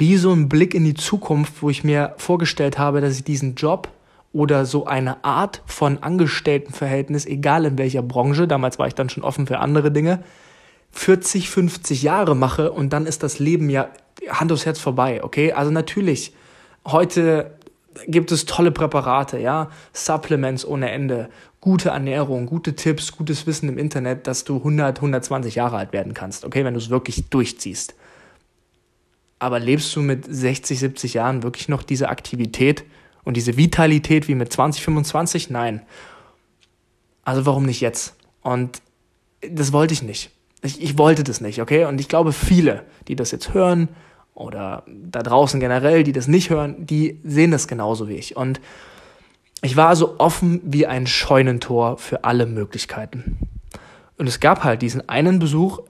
wie 0.00 0.16
so 0.16 0.32
ein 0.32 0.48
Blick 0.48 0.74
in 0.74 0.84
die 0.84 0.94
Zukunft, 0.94 1.60
wo 1.60 1.68
ich 1.68 1.84
mir 1.84 2.14
vorgestellt 2.16 2.78
habe, 2.78 3.02
dass 3.02 3.16
ich 3.16 3.22
diesen 3.22 3.54
Job 3.54 3.88
oder 4.32 4.64
so 4.64 4.86
eine 4.86 5.22
Art 5.24 5.60
von 5.66 6.02
Angestelltenverhältnis, 6.02 7.26
egal 7.26 7.66
in 7.66 7.76
welcher 7.76 8.00
Branche, 8.00 8.48
damals 8.48 8.78
war 8.78 8.86
ich 8.86 8.94
dann 8.94 9.10
schon 9.10 9.22
offen 9.22 9.46
für 9.46 9.58
andere 9.58 9.92
Dinge, 9.92 10.24
40, 10.92 11.50
50 11.50 12.02
Jahre 12.02 12.34
mache 12.34 12.72
und 12.72 12.94
dann 12.94 13.04
ist 13.04 13.22
das 13.22 13.38
Leben 13.38 13.68
ja 13.68 13.88
Hand 14.30 14.50
aufs 14.52 14.64
Herz 14.64 14.78
vorbei, 14.78 15.22
okay? 15.22 15.52
Also 15.52 15.70
natürlich, 15.70 16.32
heute 16.86 17.58
gibt 18.06 18.32
es 18.32 18.46
tolle 18.46 18.70
Präparate, 18.70 19.38
ja, 19.38 19.68
Supplements 19.92 20.64
ohne 20.64 20.90
Ende, 20.90 21.28
gute 21.60 21.90
Ernährung, 21.90 22.46
gute 22.46 22.74
Tipps, 22.74 23.12
gutes 23.12 23.46
Wissen 23.46 23.68
im 23.68 23.76
Internet, 23.76 24.26
dass 24.26 24.44
du 24.44 24.56
100, 24.56 24.96
120 24.96 25.56
Jahre 25.56 25.76
alt 25.76 25.92
werden 25.92 26.14
kannst, 26.14 26.46
okay, 26.46 26.64
wenn 26.64 26.72
du 26.72 26.80
es 26.80 26.88
wirklich 26.88 27.28
durchziehst. 27.28 27.94
Aber 29.40 29.58
lebst 29.58 29.94
du 29.96 30.02
mit 30.02 30.24
60, 30.28 30.78
70 30.78 31.14
Jahren 31.14 31.42
wirklich 31.42 31.68
noch 31.68 31.82
diese 31.82 32.08
Aktivität 32.08 32.84
und 33.24 33.36
diese 33.36 33.56
Vitalität 33.56 34.28
wie 34.28 34.36
mit 34.36 34.52
20, 34.52 34.84
25? 34.84 35.50
Nein. 35.50 35.82
Also 37.24 37.46
warum 37.46 37.64
nicht 37.66 37.80
jetzt? 37.80 38.14
Und 38.42 38.80
das 39.40 39.72
wollte 39.72 39.94
ich 39.94 40.02
nicht. 40.02 40.30
Ich, 40.62 40.80
ich 40.80 40.98
wollte 40.98 41.24
das 41.24 41.40
nicht, 41.40 41.60
okay? 41.60 41.86
Und 41.86 42.00
ich 42.00 42.08
glaube, 42.08 42.32
viele, 42.32 42.84
die 43.08 43.16
das 43.16 43.30
jetzt 43.30 43.54
hören 43.54 43.88
oder 44.34 44.84
da 44.86 45.22
draußen 45.22 45.58
generell, 45.58 46.04
die 46.04 46.12
das 46.12 46.28
nicht 46.28 46.50
hören, 46.50 46.86
die 46.86 47.18
sehen 47.24 47.50
das 47.50 47.66
genauso 47.66 48.08
wie 48.08 48.16
ich. 48.16 48.36
Und 48.36 48.60
ich 49.62 49.76
war 49.76 49.96
so 49.96 50.18
offen 50.18 50.60
wie 50.64 50.86
ein 50.86 51.06
Scheunentor 51.06 51.98
für 51.98 52.24
alle 52.24 52.46
Möglichkeiten. 52.46 53.38
Und 54.18 54.26
es 54.26 54.40
gab 54.40 54.64
halt 54.64 54.82
diesen 54.82 55.08
einen 55.08 55.38
Besuch 55.38 55.80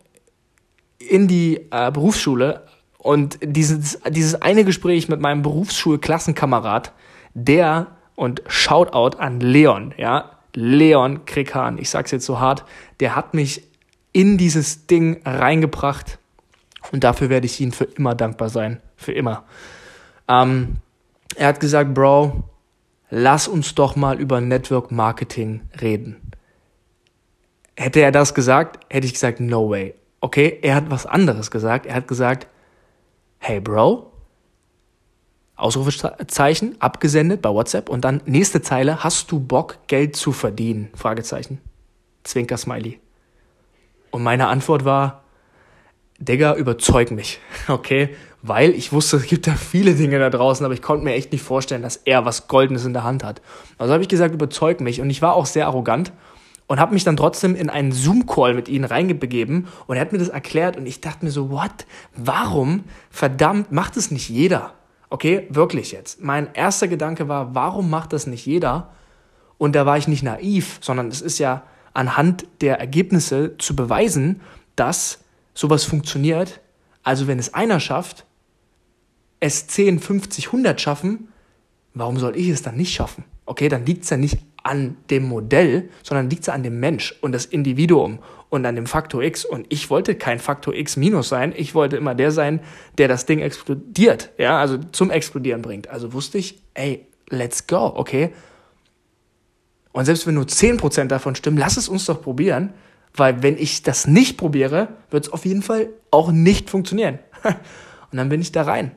in 0.99 1.27
die 1.27 1.67
äh, 1.71 1.91
Berufsschule 1.91 2.67
und 3.03 3.39
dieses, 3.43 3.99
dieses 4.09 4.41
eine 4.43 4.65
Gespräch 4.65 5.09
mit 5.09 5.21
meinem 5.21 5.43
Berufsschulklassenkamerad, 5.43 6.93
der 7.33 7.87
und 8.15 8.43
Shoutout 8.47 9.17
an 9.19 9.41
Leon, 9.41 9.95
ja, 9.97 10.33
Leon 10.55 11.25
Krekan, 11.25 11.79
ich 11.79 11.89
sag's 11.89 12.11
jetzt 12.11 12.27
so 12.27 12.41
hart, 12.41 12.65
der 13.01 13.17
hat 13.17 13.33
mich 13.33 13.63
in 14.13 14.37
dieses 14.37 14.87
Ding 14.87 15.23
reingebracht 15.25 16.19
und 16.93 17.05
dafür 17.05 17.31
werde 17.31 17.47
ich 17.47 17.61
ihm 17.61 17.73
für 17.73 17.85
immer 17.85 18.15
dankbar 18.15 18.51
sein, 18.51 18.83
für 18.97 19.13
immer. 19.13 19.45
Ähm, 20.29 20.77
er 21.37 21.49
hat 21.49 21.61
gesagt, 21.61 21.95
Bro, 21.95 22.45
lass 23.09 23.49
uns 23.49 23.75
doch 23.75 23.97
mal 23.97 24.21
über 24.21 24.43
Network 24.43 24.91
Marketing 24.91 25.63
reden. 25.81 26.17
Hätte 27.77 28.01
er 28.01 28.13
das 28.13 28.35
gesagt, 28.35 28.81
hätte 28.91 29.07
ich 29.07 29.15
gesagt, 29.15 29.41
no 29.41 29.71
way. 29.71 29.95
Okay, 30.21 30.59
er 30.61 30.75
hat 30.75 30.91
was 30.91 31.07
anderes 31.07 31.51
gesagt. 31.51 31.87
Er 31.87 31.95
hat 31.95 32.07
gesagt, 32.07 32.47
hey 33.41 33.59
Bro, 33.59 34.13
Ausrufezeichen, 35.57 36.77
abgesendet 36.79 37.43
bei 37.43 37.49
WhatsApp 37.49 37.89
und 37.89 38.05
dann 38.05 38.23
nächste 38.27 38.63
Zeile, 38.63 39.03
hast 39.03 39.33
du 39.33 39.41
Bock, 39.41 39.79
Geld 39.89 40.15
zu 40.15 40.33
verdienen? 40.33 40.91
Fragezeichen. 40.95 41.59
Zwinker 42.23 42.59
Smiley. 42.59 43.01
Und 44.11 44.23
meine 44.23 44.49
Antwort 44.49 44.85
war, 44.85 45.23
Digga, 46.19 46.55
überzeug 46.55 47.11
mich, 47.11 47.41
okay? 47.69 48.15
Weil 48.43 48.71
ich 48.71 48.93
wusste, 48.93 49.17
es 49.17 49.27
gibt 49.27 49.47
da 49.47 49.55
viele 49.55 49.95
Dinge 49.95 50.19
da 50.19 50.29
draußen, 50.29 50.65
aber 50.65 50.75
ich 50.75 50.83
konnte 50.83 51.05
mir 51.05 51.15
echt 51.15 51.33
nicht 51.33 51.43
vorstellen, 51.43 51.83
dass 51.83 51.97
er 51.97 52.27
was 52.27 52.47
Goldenes 52.47 52.85
in 52.85 52.93
der 52.93 53.05
Hand 53.05 53.25
hat. 53.25 53.41
Also 53.79 53.93
habe 53.93 54.03
ich 54.03 54.09
gesagt, 54.09 54.35
überzeug 54.35 54.81
mich. 54.81 55.01
Und 55.01 55.11
ich 55.11 55.23
war 55.23 55.35
auch 55.35 55.47
sehr 55.47 55.67
arrogant 55.67 56.13
und 56.71 56.79
habe 56.79 56.95
mich 56.95 57.03
dann 57.03 57.17
trotzdem 57.17 57.57
in 57.57 57.69
einen 57.69 57.91
Zoom-Call 57.91 58.55
mit 58.55 58.69
ihnen 58.69 58.85
reingebegeben 58.85 59.67
und 59.89 59.97
er 59.97 60.03
hat 60.03 60.13
mir 60.13 60.19
das 60.19 60.29
erklärt 60.29 60.77
und 60.77 60.87
ich 60.87 61.01
dachte 61.01 61.25
mir 61.25 61.33
so, 61.33 61.51
what? 61.51 61.85
Warum? 62.15 62.85
Verdammt, 63.11 63.73
macht 63.73 63.97
es 63.97 64.13
nicht 64.13 64.29
jeder? 64.29 64.75
Okay, 65.09 65.49
wirklich 65.51 65.91
jetzt. 65.91 66.23
Mein 66.23 66.55
erster 66.55 66.87
Gedanke 66.87 67.27
war, 67.27 67.57
warum 67.57 67.91
macht 67.91 68.13
das 68.13 68.29
nicht 68.29 68.47
jeder? 68.47 68.93
Und 69.59 69.75
da 69.75 69.85
war 69.85 69.99
ich 69.99 70.07
nicht 70.07 70.23
naiv, 70.23 70.79
sondern 70.81 71.09
es 71.09 71.23
ist 71.23 71.41
ja 71.41 71.65
anhand 71.93 72.47
der 72.61 72.79
Ergebnisse 72.79 73.57
zu 73.59 73.75
beweisen, 73.75 74.41
dass 74.77 75.25
sowas 75.55 75.83
funktioniert. 75.83 76.61
Also 77.03 77.27
wenn 77.27 77.41
es 77.41 77.53
einer 77.53 77.81
schafft, 77.81 78.27
es 79.41 79.67
10, 79.67 79.99
50, 79.99 80.47
100 80.47 80.81
schaffen, 80.81 81.33
warum 81.95 82.17
soll 82.17 82.37
ich 82.37 82.49
es 82.49 82.63
dann 82.63 82.77
nicht 82.77 82.95
schaffen? 82.95 83.25
Okay, 83.45 83.69
dann 83.69 83.85
liegt 83.85 84.05
es 84.05 84.11
ja 84.11 84.17
nicht 84.17 84.50
an 84.63 84.97
dem 85.11 85.29
Modell, 85.29 85.89
sondern 86.03 86.31
liegt 86.31 86.43
es 86.43 86.49
an 86.49 86.63
dem 86.63 86.81
Mensch 86.81 87.15
und 87.21 87.33
das 87.33 87.47
Individuum 87.47 88.19
und 88.49 88.67
an 88.67 88.75
dem 88.75 88.87
Faktor 88.87 89.23
X. 89.23 89.45
Und 89.45 89.67
ich 89.69 89.91
wollte 89.91 90.15
kein 90.15 90.39
Faktor 90.39 90.75
X 90.75 90.97
minus 90.97 91.29
sein. 91.29 91.53
Ich 91.57 91.75
wollte 91.75 91.97
immer 91.97 92.15
der 92.15 92.31
sein, 92.31 92.61
der 92.99 93.09
das 93.09 93.27
Ding 93.27 93.41
explodiert, 93.41 94.31
ja, 94.39 94.59
also 94.59 94.79
zum 94.93 95.11
Explodieren 95.11 95.63
bringt. 95.63 95.89
Also 95.89 96.13
wusste 96.13 96.39
ich, 96.39 96.61
ey, 96.75 97.07
let's 97.29 97.67
go, 97.67 97.93
okay? 97.95 98.33
Und 99.93 100.05
selbst 100.05 100.27
wenn 100.27 100.35
nur 100.35 100.45
10% 100.45 101.07
davon 101.07 101.35
stimmen, 101.35 101.59
lass 101.59 101.77
es 101.77 101.89
uns 101.89 102.07
doch 102.07 102.23
probieren, 102.23 102.73
weil 103.15 103.43
wenn 103.43 103.57
ich 103.57 103.83
das 103.83 104.07
nicht 104.07 104.37
probiere, 104.37 104.89
wird 105.11 105.27
es 105.27 105.33
auf 105.33 105.45
jeden 105.45 105.63
Fall 105.63 105.89
auch 106.11 106.31
nicht 106.31 106.71
funktionieren. 106.71 107.19
Und 108.13 108.19
dann 108.19 108.29
bin 108.29 108.41
ich 108.41 108.53
da 108.53 108.63
rein 108.63 108.93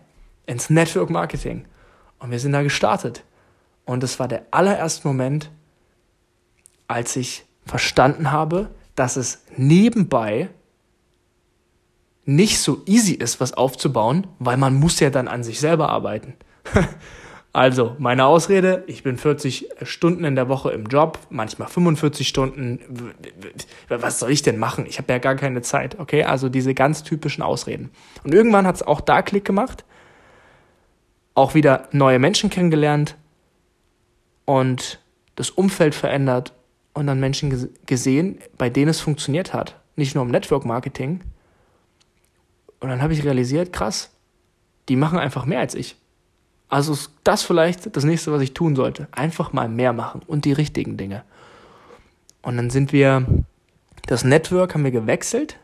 ins 0.45 0.69
Network 0.69 1.10
Marketing 1.10 1.65
und 2.19 2.32
wir 2.32 2.39
sind 2.39 2.52
da 2.52 2.63
gestartet. 2.63 3.23
Und 3.85 4.03
es 4.03 4.19
war 4.19 4.27
der 4.27 4.45
allererste 4.51 5.07
Moment, 5.07 5.51
als 6.87 7.15
ich 7.15 7.45
verstanden 7.65 8.31
habe, 8.31 8.69
dass 8.95 9.15
es 9.15 9.43
nebenbei 9.57 10.49
nicht 12.25 12.59
so 12.59 12.81
easy 12.85 13.13
ist, 13.13 13.41
was 13.41 13.53
aufzubauen, 13.53 14.27
weil 14.39 14.57
man 14.57 14.75
muss 14.75 14.99
ja 14.99 15.09
dann 15.09 15.27
an 15.27 15.43
sich 15.43 15.59
selber 15.59 15.89
arbeiten. 15.89 16.35
Also, 17.55 17.95
meine 17.99 18.25
Ausrede, 18.25 18.83
ich 18.87 19.03
bin 19.03 19.19
40 19.19 19.69
Stunden 19.83 20.23
in 20.23 20.33
der 20.35 20.49
Woche 20.49 20.71
im 20.71 20.87
Job, 20.87 21.19
manchmal 21.29 21.67
45 21.67 22.27
Stunden. 22.27 22.79
Was 23.89 24.17
soll 24.17 24.31
ich 24.31 24.41
denn 24.41 24.57
machen? 24.57 24.87
Ich 24.87 24.97
habe 24.97 25.13
ja 25.13 25.19
gar 25.19 25.35
keine 25.35 25.61
Zeit, 25.61 25.99
okay? 25.99 26.23
Also 26.23 26.49
diese 26.49 26.73
ganz 26.73 27.03
typischen 27.03 27.43
Ausreden. 27.43 27.91
Und 28.23 28.33
irgendwann 28.33 28.65
hat 28.65 28.77
es 28.77 28.81
auch 28.81 29.01
da 29.01 29.21
Klick 29.21 29.45
gemacht, 29.45 29.85
auch 31.35 31.53
wieder 31.53 31.89
neue 31.91 32.17
Menschen 32.17 32.49
kennengelernt 32.49 33.17
und 34.45 34.99
das 35.36 35.49
Umfeld 35.49 35.95
verändert 35.95 36.53
und 36.93 37.08
dann 37.08 37.19
Menschen 37.19 37.69
gesehen, 37.86 38.39
bei 38.58 38.69
denen 38.69 38.89
es 38.89 38.99
funktioniert 38.99 39.53
hat. 39.53 39.79
Nicht 39.95 40.15
nur 40.15 40.23
im 40.23 40.32
Network 40.32 40.65
Marketing. 40.65 41.21
Und 42.79 42.89
dann 42.89 43.01
habe 43.01 43.13
ich 43.13 43.23
realisiert, 43.23 43.73
krass, 43.73 44.12
die 44.89 44.95
machen 44.95 45.17
einfach 45.17 45.45
mehr 45.45 45.60
als 45.60 45.75
ich. 45.75 45.95
Also 46.69 46.93
ist 46.93 47.12
das 47.23 47.43
vielleicht 47.43 47.95
das 47.95 48.03
nächste, 48.03 48.32
was 48.32 48.41
ich 48.41 48.53
tun 48.53 48.75
sollte. 48.75 49.08
Einfach 49.12 49.53
mal 49.53 49.69
mehr 49.69 49.93
machen 49.93 50.21
und 50.25 50.45
die 50.45 50.53
richtigen 50.53 50.97
Dinge. 50.97 51.23
Und 52.41 52.58
dann 52.58 52.69
sind 52.69 52.91
wir, 52.91 53.25
das 54.08 54.23
Network 54.23 54.73
haben 54.73 54.84
wir 54.84 54.91
gewechselt, 54.91 55.60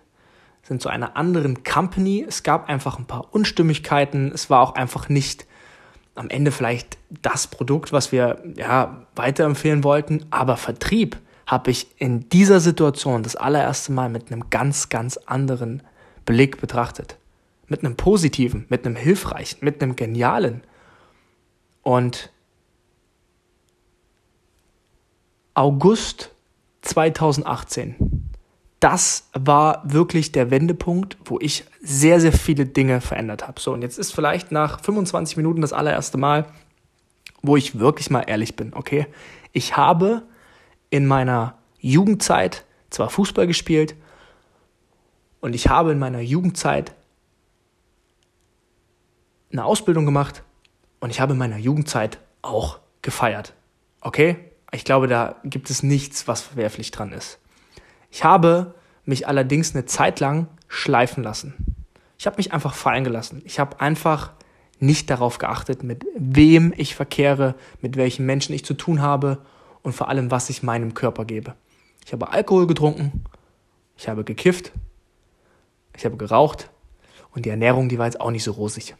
sind 0.63 0.81
zu 0.81 0.89
einer 0.89 1.17
anderen 1.17 1.63
Company. 1.63 2.23
Es 2.27 2.43
gab 2.43 2.69
einfach 2.69 2.99
ein 2.99 3.05
paar 3.05 3.33
Unstimmigkeiten. 3.33 4.31
Es 4.31 4.49
war 4.49 4.61
auch 4.61 4.75
einfach 4.75 5.09
nicht 5.09 5.45
am 6.19 6.29
Ende 6.29 6.51
vielleicht 6.51 6.97
das 7.21 7.47
Produkt, 7.47 7.93
was 7.93 8.11
wir 8.11 8.43
ja 8.57 9.07
weiterempfehlen 9.15 9.85
wollten. 9.85 10.25
Aber 10.31 10.57
Vertrieb 10.57 11.17
habe 11.47 11.71
ich 11.71 11.87
in 11.97 12.27
dieser 12.27 12.59
Situation 12.59 13.23
das 13.23 13.37
allererste 13.37 13.93
Mal 13.93 14.09
mit 14.09 14.29
einem 14.29 14.49
ganz, 14.49 14.89
ganz 14.89 15.15
anderen 15.15 15.81
Blick 16.25 16.59
betrachtet. 16.59 17.17
Mit 17.67 17.85
einem 17.85 17.95
positiven, 17.95 18.65
mit 18.67 18.85
einem 18.85 18.97
hilfreichen, 18.97 19.59
mit 19.61 19.81
einem 19.81 19.95
genialen. 19.95 20.61
Und 21.83 22.33
August 25.53 26.31
2018, 26.81 28.18
das 28.79 29.29
war 29.33 29.81
wirklich 29.83 30.31
der 30.31 30.51
Wendepunkt, 30.51 31.17
wo 31.25 31.37
ich 31.39 31.65
sehr, 31.81 32.21
sehr 32.21 32.31
viele 32.31 32.65
Dinge 32.65 33.01
verändert 33.01 33.47
habe. 33.47 33.59
So, 33.59 33.73
und 33.73 33.81
jetzt 33.81 33.99
ist 33.99 34.13
vielleicht 34.13 34.51
nach 34.51 34.81
25 34.81 35.37
Minuten 35.37 35.61
das 35.61 35.73
allererste 35.73 36.17
Mal, 36.17 36.45
wo 37.41 37.57
ich 37.57 37.79
wirklich 37.79 38.09
mal 38.09 38.21
ehrlich 38.21 38.55
bin, 38.55 38.73
okay? 38.73 39.07
Ich 39.51 39.75
habe 39.75 40.23
in 40.89 41.05
meiner 41.05 41.57
Jugendzeit 41.79 42.65
zwar 42.89 43.09
Fußball 43.09 43.47
gespielt 43.47 43.95
und 45.41 45.53
ich 45.53 45.67
habe 45.67 45.91
in 45.91 45.99
meiner 45.99 46.21
Jugendzeit 46.21 46.93
eine 49.51 49.65
Ausbildung 49.65 50.05
gemacht 50.05 50.43
und 50.99 51.09
ich 51.09 51.19
habe 51.19 51.33
in 51.33 51.39
meiner 51.39 51.57
Jugendzeit 51.57 52.19
auch 52.41 52.79
gefeiert. 53.01 53.53
Okay? 54.01 54.37
Ich 54.71 54.85
glaube, 54.85 55.07
da 55.07 55.37
gibt 55.43 55.69
es 55.69 55.83
nichts, 55.83 56.27
was 56.27 56.41
verwerflich 56.41 56.91
dran 56.91 57.11
ist. 57.11 57.39
Ich 58.09 58.23
habe 58.23 58.73
mich 59.05 59.27
allerdings 59.27 59.75
eine 59.75 59.85
Zeit 59.85 60.19
lang 60.19 60.47
schleifen 60.67 61.23
lassen. 61.23 61.75
Ich 62.17 62.25
habe 62.25 62.37
mich 62.37 62.53
einfach 62.53 62.73
fallen 62.73 63.03
gelassen. 63.03 63.41
Ich 63.45 63.59
habe 63.59 63.79
einfach 63.79 64.31
nicht 64.79 65.09
darauf 65.09 65.37
geachtet, 65.37 65.83
mit 65.83 66.05
wem 66.15 66.73
ich 66.75 66.95
verkehre, 66.95 67.55
mit 67.81 67.97
welchen 67.97 68.25
Menschen 68.25 68.53
ich 68.53 68.65
zu 68.65 68.73
tun 68.73 69.01
habe 69.01 69.39
und 69.81 69.93
vor 69.93 70.09
allem, 70.09 70.31
was 70.31 70.49
ich 70.49 70.63
meinem 70.63 70.93
Körper 70.93 71.25
gebe. 71.25 71.55
Ich 72.05 72.13
habe 72.13 72.31
Alkohol 72.31 72.67
getrunken, 72.67 73.23
ich 73.97 74.07
habe 74.07 74.23
gekifft, 74.23 74.71
ich 75.95 76.05
habe 76.05 76.17
geraucht 76.17 76.69
und 77.31 77.45
die 77.45 77.49
Ernährung, 77.49 77.89
die 77.89 77.99
war 77.99 78.05
jetzt 78.05 78.21
auch 78.21 78.31
nicht 78.31 78.43
so 78.43 78.51
rosig. 78.51 78.95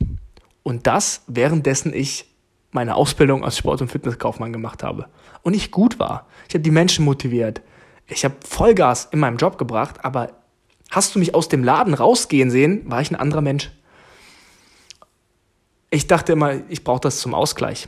Und 0.64 0.86
das, 0.86 1.24
währenddessen 1.28 1.94
ich 1.94 2.26
meine 2.72 2.96
Ausbildung 2.96 3.44
als 3.44 3.58
Sport- 3.58 3.82
und 3.82 3.90
Fitnesskaufmann 3.90 4.54
gemacht 4.54 4.84
habe. 4.84 5.08
Und 5.42 5.56
ich 5.56 5.72
gut 5.72 5.98
war. 5.98 6.28
Ich 6.48 6.54
habe 6.54 6.62
die 6.62 6.72
Menschen 6.72 7.06
motiviert. 7.06 7.62
Ich 8.10 8.26
habe 8.26 8.36
Vollgas 8.46 9.08
in 9.12 9.20
meinem 9.20 9.38
Job 9.38 9.58
gebracht, 9.58 10.04
aber 10.04 10.34
hast 10.90 11.16
du 11.16 11.20
mich 11.20 11.36
aus 11.36 11.48
dem 11.48 11.64
Laden 11.64 11.94
rausgehen 11.94 12.50
sehen, 12.50 12.90
war 12.90 13.02
ich 13.02 13.12
ein 13.12 13.16
anderer 13.16 13.42
Mensch. 13.42 13.72
Ich 15.92 16.08
dachte 16.08 16.34
immer, 16.34 16.56
ich 16.70 16.84
brauche 16.84 17.02
das 17.02 17.20
zum 17.20 17.34
Ausgleich. 17.34 17.88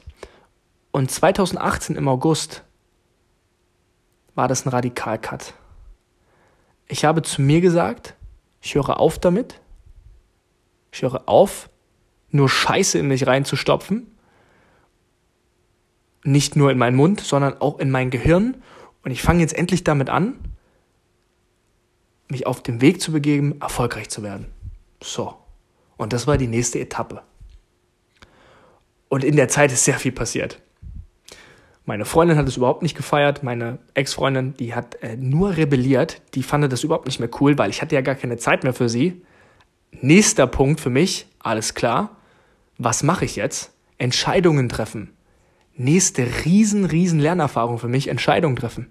Und 0.92 1.12
2018 1.12 1.96
im 1.96 2.08
August 2.08 2.64
war 4.36 4.48
das 4.48 4.66
ein 4.66 4.70
Radikalcut. 4.70 5.54
Ich 6.88 7.06
habe 7.06 7.22
zu 7.22 7.42
mir 7.42 7.62
gesagt, 7.62 8.16
ich 8.62 8.76
höre 8.76 9.00
auf 9.00 9.18
damit. 9.18 9.60
Ich 10.92 11.02
höre 11.02 11.28
auf, 11.28 11.70
nur 12.30 12.50
Scheiße 12.50 13.00
in 13.00 13.08
mich 13.08 13.26
reinzustopfen. 13.26 14.08
Nicht 16.24 16.56
nur 16.56 16.70
in 16.70 16.78
meinen 16.78 16.96
Mund, 16.96 17.22
sondern 17.22 17.60
auch 17.60 17.80
in 17.80 17.90
mein 17.90 18.10
Gehirn. 18.10 18.62
Und 19.04 19.12
ich 19.12 19.22
fange 19.22 19.42
jetzt 19.42 19.58
endlich 19.58 19.84
damit 19.84 20.10
an, 20.10 20.36
mich 22.30 22.48
auf 22.48 22.62
den 22.62 22.82
Weg 22.82 23.02
zu 23.02 23.12
begeben, 23.12 23.60
erfolgreich 23.60 24.10
zu 24.10 24.24
werden. 24.24 24.48
So. 25.02 25.36
Und 25.98 26.14
das 26.14 26.28
war 26.28 26.38
die 26.38 26.48
nächste 26.48 26.80
Etappe. 26.80 27.22
Und 29.10 29.24
in 29.24 29.36
der 29.36 29.50
Zeit 29.50 29.72
ist 29.72 29.84
sehr 29.84 30.00
viel 30.00 30.12
passiert. 30.12 30.62
Meine 31.86 32.06
Freundin 32.06 32.38
hat 32.38 32.48
es 32.48 32.58
überhaupt 32.58 32.84
nicht 32.84 32.96
gefeiert. 32.96 33.44
Meine 33.44 33.80
Ex-Freundin, 33.96 34.54
die 34.56 34.74
hat 34.74 34.96
äh, 35.02 35.18
nur 35.18 35.58
rebelliert. 35.58 36.22
Die 36.36 36.44
fand 36.44 36.72
das 36.72 36.84
überhaupt 36.84 37.08
nicht 37.08 37.20
mehr 37.20 37.30
cool, 37.42 37.58
weil 37.58 37.70
ich 37.70 37.82
hatte 37.82 37.96
ja 37.96 38.02
gar 38.02 38.16
keine 38.16 38.38
Zeit 38.38 38.64
mehr 38.64 38.74
für 38.74 38.88
sie. 38.88 39.22
Nächster 39.92 40.48
Punkt 40.48 40.80
für 40.80 40.90
mich, 40.90 41.28
alles 41.40 41.74
klar 41.74 42.16
was 42.84 43.04
mache 43.04 43.26
ich 43.26 43.36
jetzt? 43.36 43.72
Entscheidungen 43.98 44.68
treffen. 44.68 45.14
Nächste 45.84 46.28
riesen, 46.46 46.86
riesen 46.86 47.20
Lernerfahrung 47.20 47.78
für 47.78 47.88
mich, 47.88 48.08
Entscheidungen 48.08 48.56
treffen. 48.56 48.88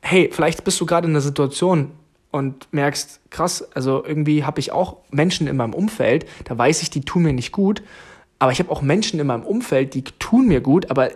Hey, 0.00 0.30
vielleicht 0.32 0.64
bist 0.64 0.80
du 0.80 0.86
gerade 0.86 1.06
in 1.06 1.12
einer 1.12 1.20
Situation 1.20 1.92
und 2.30 2.68
merkst, 2.72 3.20
krass, 3.30 3.62
also 3.74 4.04
irgendwie 4.04 4.44
habe 4.44 4.60
ich 4.60 4.72
auch 4.72 4.98
Menschen 5.10 5.46
in 5.46 5.56
meinem 5.56 5.74
Umfeld, 5.74 6.26
da 6.44 6.56
weiß 6.56 6.82
ich, 6.82 6.90
die 6.90 7.02
tun 7.02 7.22
mir 7.22 7.32
nicht 7.32 7.52
gut, 7.52 7.82
aber 8.38 8.52
ich 8.52 8.58
habe 8.58 8.70
auch 8.70 8.82
Menschen 8.82 9.20
in 9.20 9.26
meinem 9.26 9.42
Umfeld, 9.42 9.94
die 9.94 10.02
tun 10.02 10.46
mir 10.46 10.60
gut, 10.60 10.90
aber 10.90 11.10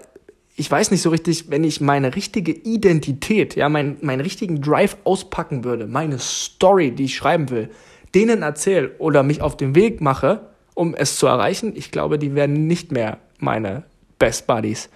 ich 0.56 0.70
weiß 0.70 0.90
nicht 0.90 1.02
so 1.02 1.10
richtig, 1.10 1.50
wenn 1.50 1.64
ich 1.64 1.80
meine 1.80 2.14
richtige 2.14 2.52
Identität, 2.52 3.56
ja, 3.56 3.68
mein, 3.68 3.96
meinen 4.02 4.20
richtigen 4.20 4.60
Drive 4.60 4.96
auspacken 5.04 5.64
würde, 5.64 5.86
meine 5.86 6.18
Story, 6.18 6.92
die 6.92 7.04
ich 7.04 7.16
schreiben 7.16 7.50
will, 7.50 7.70
denen 8.14 8.42
erzähle 8.42 8.92
oder 8.98 9.22
mich 9.22 9.40
auf 9.40 9.56
den 9.56 9.74
Weg 9.74 10.00
mache, 10.00 10.48
um 10.74 10.94
es 10.94 11.16
zu 11.16 11.26
erreichen, 11.26 11.72
ich 11.74 11.90
glaube, 11.90 12.18
die 12.18 12.34
werden 12.34 12.66
nicht 12.66 12.92
mehr 12.92 13.18
meine 13.38 13.84
Best 14.18 14.46
Buddies. 14.46 14.90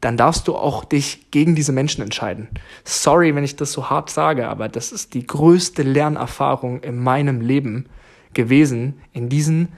Dann 0.00 0.16
darfst 0.16 0.46
du 0.46 0.54
auch 0.54 0.84
dich 0.84 1.30
gegen 1.30 1.54
diese 1.56 1.72
Menschen 1.72 2.02
entscheiden. 2.02 2.48
Sorry, 2.84 3.34
wenn 3.34 3.42
ich 3.42 3.56
das 3.56 3.72
so 3.72 3.90
hart 3.90 4.10
sage, 4.10 4.48
aber 4.48 4.68
das 4.68 4.92
ist 4.92 5.14
die 5.14 5.26
größte 5.26 5.82
Lernerfahrung 5.82 6.80
in 6.82 6.98
meinem 6.98 7.40
Leben 7.40 7.86
gewesen, 8.32 9.00
in 9.12 9.28
diesen, 9.28 9.72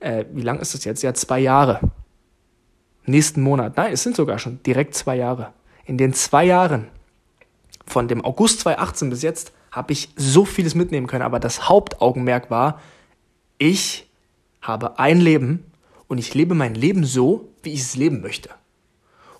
äh, 0.00 0.24
wie 0.32 0.40
lang 0.40 0.60
ist 0.60 0.74
es 0.74 0.84
jetzt? 0.84 1.02
Ja, 1.02 1.12
zwei 1.12 1.40
Jahre. 1.40 1.80
Nächsten 3.04 3.42
Monat. 3.42 3.76
Nein, 3.76 3.92
es 3.92 4.02
sind 4.02 4.16
sogar 4.16 4.38
schon 4.38 4.62
direkt 4.62 4.94
zwei 4.94 5.16
Jahre. 5.16 5.52
In 5.84 5.98
den 5.98 6.14
zwei 6.14 6.44
Jahren, 6.44 6.88
von 7.86 8.08
dem 8.08 8.24
August 8.24 8.60
2018 8.60 9.10
bis 9.10 9.22
jetzt, 9.22 9.52
habe 9.70 9.92
ich 9.92 10.08
so 10.16 10.46
vieles 10.46 10.74
mitnehmen 10.74 11.06
können, 11.06 11.22
aber 11.22 11.38
das 11.38 11.68
Hauptaugenmerk 11.68 12.50
war, 12.50 12.80
ich 13.58 14.08
habe 14.62 14.98
ein 14.98 15.20
Leben 15.20 15.64
und 16.08 16.18
ich 16.18 16.34
lebe 16.34 16.54
mein 16.54 16.74
Leben 16.74 17.04
so, 17.04 17.48
wie 17.62 17.72
ich 17.72 17.80
es 17.80 17.94
leben 17.94 18.22
möchte. 18.22 18.50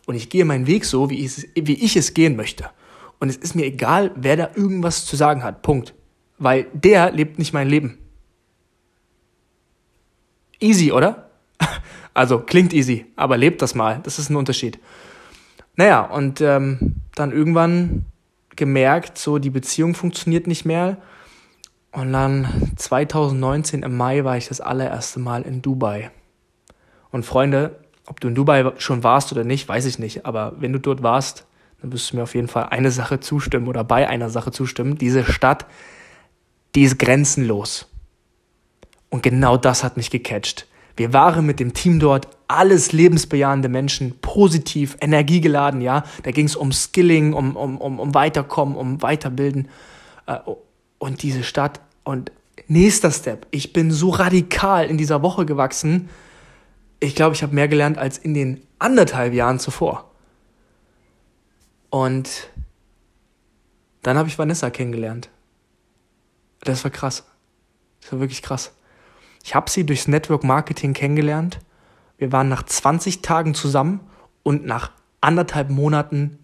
Und 0.07 0.15
ich 0.15 0.31
gehe 0.31 0.45
meinen 0.45 0.67
Weg 0.67 0.85
so, 0.85 1.11
wie 1.11 1.25
ich, 1.25 1.39
es, 1.39 1.47
wie 1.55 1.85
ich 1.85 1.97
es 1.97 2.15
gehen 2.15 2.37
möchte. 2.37 2.71
Und 3.19 3.29
es 3.29 3.37
ist 3.37 3.55
mir 3.55 3.65
egal, 3.65 4.13
wer 4.15 4.37
da 4.37 4.51
irgendwas 4.55 5.05
zu 5.05 5.17
sagen 5.17 5.43
hat. 5.43 5.63
Punkt. 5.63 5.95
Weil 6.39 6.67
der 6.73 7.11
lebt 7.13 7.39
nicht 7.39 7.53
mein 7.53 7.69
Leben. 7.69 7.99
Easy, 10.61 10.93
oder? 10.93 11.31
Also 12.15 12.39
klingt 12.39 12.73
easy, 12.73 13.05
aber 13.15 13.37
lebt 13.37 13.61
das 13.61 13.75
mal. 13.75 14.01
Das 14.03 14.19
ist 14.19 14.31
ein 14.31 14.37
Unterschied. 14.37 14.79
Naja, 15.75 16.01
und 16.01 16.41
ähm, 16.41 17.03
dann 17.15 17.31
irgendwann 17.31 18.07
gemerkt, 18.57 19.19
so 19.19 19.39
die 19.39 19.51
Beziehung 19.51 19.95
funktioniert 19.95 20.47
nicht 20.47 20.65
mehr. 20.65 20.97
Und 21.93 22.15
dann 22.15 22.73
2019 22.77 23.83
im 23.83 23.97
Mai 23.99 24.25
war 24.25 24.39
ich 24.39 24.49
das 24.49 24.63
allererste 24.63 25.21
Mal 25.21 25.43
in 25.43 25.61
Dubai. 25.61 26.11
Und 27.11 27.27
Freunde, 27.27 27.79
ob 28.07 28.21
du 28.21 28.29
in 28.29 28.35
Dubai 28.35 28.73
schon 28.79 29.03
warst 29.03 29.33
oder 29.33 29.45
nicht, 29.45 29.69
weiß 29.69 29.87
ich 29.87 29.99
nicht. 29.99 30.27
Aber 30.27 30.55
wenn 30.59 30.73
du 30.73 30.79
dort 30.79 31.03
warst, 31.03 31.47
dann 31.81 31.93
wirst 31.93 32.13
du 32.13 32.17
mir 32.17 32.23
auf 32.23 32.35
jeden 32.35 32.49
Fall 32.49 32.69
eine 32.71 32.91
Sache 32.91 33.21
zustimmen 33.21 33.69
oder 33.69 33.85
bei 33.85 34.09
einer 34.09 34.31
Sache 34.31 34.53
zustimmen. 34.53 34.97
Diese 34.97 35.25
Stadt, 35.25 35.67
die 36.75 36.83
ist 36.83 36.99
grenzenlos. 36.99 37.89
Und 39.11 39.23
genau 39.23 39.57
das 39.57 39.85
hat 39.85 39.97
mich 39.97 40.11
gecatcht. 40.11 40.67
Wir 40.97 41.13
waren 41.13 41.45
mit 41.45 41.61
dem 41.61 41.75
Team 41.75 42.01
dort 42.01 42.29
alles 42.49 42.93
lebensbejahende 42.93 43.69
Menschen, 43.69 44.19
positiv, 44.21 44.97
energiegeladen, 45.01 45.81
ja. 45.81 46.05
Da 46.23 46.31
ging 46.31 46.47
es 46.47 46.57
um 46.57 46.73
Skilling, 46.73 47.35
um, 47.35 47.55
um, 47.57 47.79
um, 47.79 47.99
um 47.99 48.15
Weiterkommen, 48.15 48.77
um 48.77 49.03
Weiterbilden. 49.03 49.69
Äh, 50.27 50.39
und 50.99 51.23
diese 51.23 51.43
Stadt 51.43 51.81
und 52.05 52.33
nächster 52.69 53.11
Step, 53.11 53.47
ich 53.51 53.73
bin 53.73 53.91
so 53.91 54.11
radikal 54.11 54.87
in 54.87 54.97
dieser 54.97 55.23
Woche 55.23 55.45
gewachsen. 55.45 56.09
Ich 57.01 57.15
glaube, 57.15 57.35
ich 57.35 57.43
habe 57.43 57.55
mehr 57.55 57.69
gelernt 57.69 57.99
als 57.99 58.19
in 58.19 58.35
den 58.35 58.67
anderthalb 58.79 59.33
Jahren 59.35 59.59
zuvor. 59.59 60.11
Und 61.91 62.51
dann 64.03 64.17
habe 64.17 64.29
ich 64.29 64.39
Vanessa 64.39 64.71
kennengelernt. 64.71 65.31
Das 66.61 66.85
war 66.85 66.91
krass. 66.91 67.25
Das 68.01 68.13
war 68.13 68.21
wirklich 68.21 68.43
krass. 68.43 68.73
Ich 69.45 69.55
habe 69.55 69.71
sie 69.71 69.85
durchs 69.85 70.09
Network 70.09 70.45
Marketing 70.45 70.93
kennengelernt. 70.93 71.59
Wir 72.19 72.33
waren 72.33 72.49
nach 72.49 72.65
20 72.65 73.23
Tagen 73.23 73.55
zusammen 73.55 74.01
und 74.43 74.65
nach 74.65 74.91
anderthalb 75.21 75.71
Monaten 75.71 76.39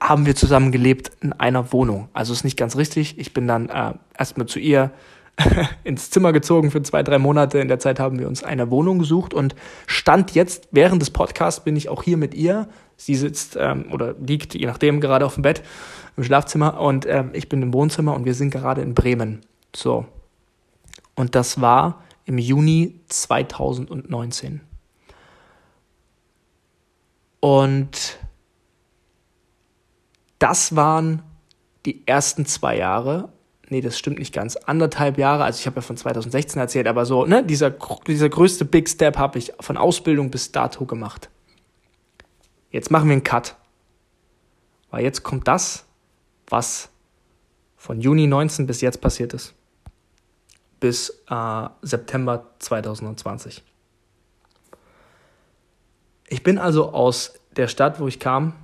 haben 0.00 0.26
wir 0.26 0.34
zusammen 0.36 0.72
gelebt 0.72 1.10
in 1.20 1.32
einer 1.32 1.72
Wohnung. 1.72 2.08
Also 2.12 2.32
ist 2.32 2.44
nicht 2.44 2.56
ganz 2.56 2.76
richtig. 2.76 3.18
Ich 3.18 3.32
bin 3.32 3.46
dann 3.46 3.68
äh, 3.68 3.94
erstmal 4.18 4.46
zu 4.46 4.58
ihr 4.58 4.90
ins 5.84 6.10
Zimmer 6.10 6.32
gezogen 6.32 6.70
für 6.70 6.82
zwei, 6.82 7.02
drei 7.02 7.18
Monate. 7.18 7.58
In 7.58 7.68
der 7.68 7.78
Zeit 7.78 7.98
haben 7.98 8.18
wir 8.18 8.28
uns 8.28 8.44
eine 8.44 8.70
Wohnung 8.70 8.98
gesucht 8.98 9.34
und 9.34 9.54
stand 9.86 10.34
jetzt 10.34 10.68
während 10.70 11.02
des 11.02 11.10
Podcasts 11.10 11.64
bin 11.64 11.76
ich 11.76 11.88
auch 11.88 12.02
hier 12.02 12.16
mit 12.16 12.34
ihr. 12.34 12.68
Sie 12.96 13.14
sitzt 13.14 13.56
ähm, 13.58 13.86
oder 13.92 14.14
liegt, 14.14 14.54
je 14.54 14.66
nachdem, 14.66 15.00
gerade 15.00 15.26
auf 15.26 15.34
dem 15.34 15.42
Bett 15.42 15.62
im 16.16 16.24
Schlafzimmer 16.24 16.80
und 16.80 17.06
ähm, 17.06 17.30
ich 17.32 17.48
bin 17.48 17.62
im 17.62 17.72
Wohnzimmer 17.74 18.14
und 18.14 18.24
wir 18.24 18.34
sind 18.34 18.50
gerade 18.50 18.82
in 18.82 18.94
Bremen. 18.94 19.40
So. 19.74 20.06
Und 21.16 21.34
das 21.34 21.60
war 21.60 22.02
im 22.24 22.38
Juni 22.38 23.00
2019. 23.08 24.60
Und 27.40 28.18
das 30.38 30.74
waren 30.76 31.22
die 31.84 32.06
ersten 32.06 32.46
zwei 32.46 32.78
Jahre. 32.78 33.33
Nee, 33.70 33.80
das 33.80 33.98
stimmt 33.98 34.18
nicht 34.18 34.34
ganz. 34.34 34.56
Anderthalb 34.56 35.16
Jahre, 35.18 35.44
also 35.44 35.58
ich 35.58 35.66
habe 35.66 35.76
ja 35.76 35.82
von 35.82 35.96
2016 35.96 36.60
erzählt, 36.60 36.86
aber 36.86 37.06
so, 37.06 37.24
ne, 37.24 37.42
dieser, 37.42 37.70
dieser 38.06 38.28
größte 38.28 38.64
Big 38.64 38.88
Step 38.88 39.16
habe 39.16 39.38
ich 39.38 39.52
von 39.60 39.76
Ausbildung 39.76 40.30
bis 40.30 40.52
dato 40.52 40.84
gemacht. 40.84 41.30
Jetzt 42.70 42.90
machen 42.90 43.08
wir 43.08 43.12
einen 43.12 43.24
Cut. 43.24 43.56
Weil 44.90 45.04
jetzt 45.04 45.22
kommt 45.22 45.48
das, 45.48 45.86
was 46.48 46.90
von 47.76 48.00
Juni 48.00 48.26
19 48.26 48.66
bis 48.66 48.80
jetzt 48.80 49.00
passiert 49.00 49.32
ist. 49.32 49.54
Bis 50.78 51.22
äh, 51.30 51.68
September 51.82 52.50
2020. 52.58 53.62
Ich 56.28 56.42
bin 56.42 56.58
also 56.58 56.92
aus 56.92 57.34
der 57.56 57.68
Stadt, 57.68 58.00
wo 58.00 58.08
ich 58.08 58.20
kam, 58.20 58.54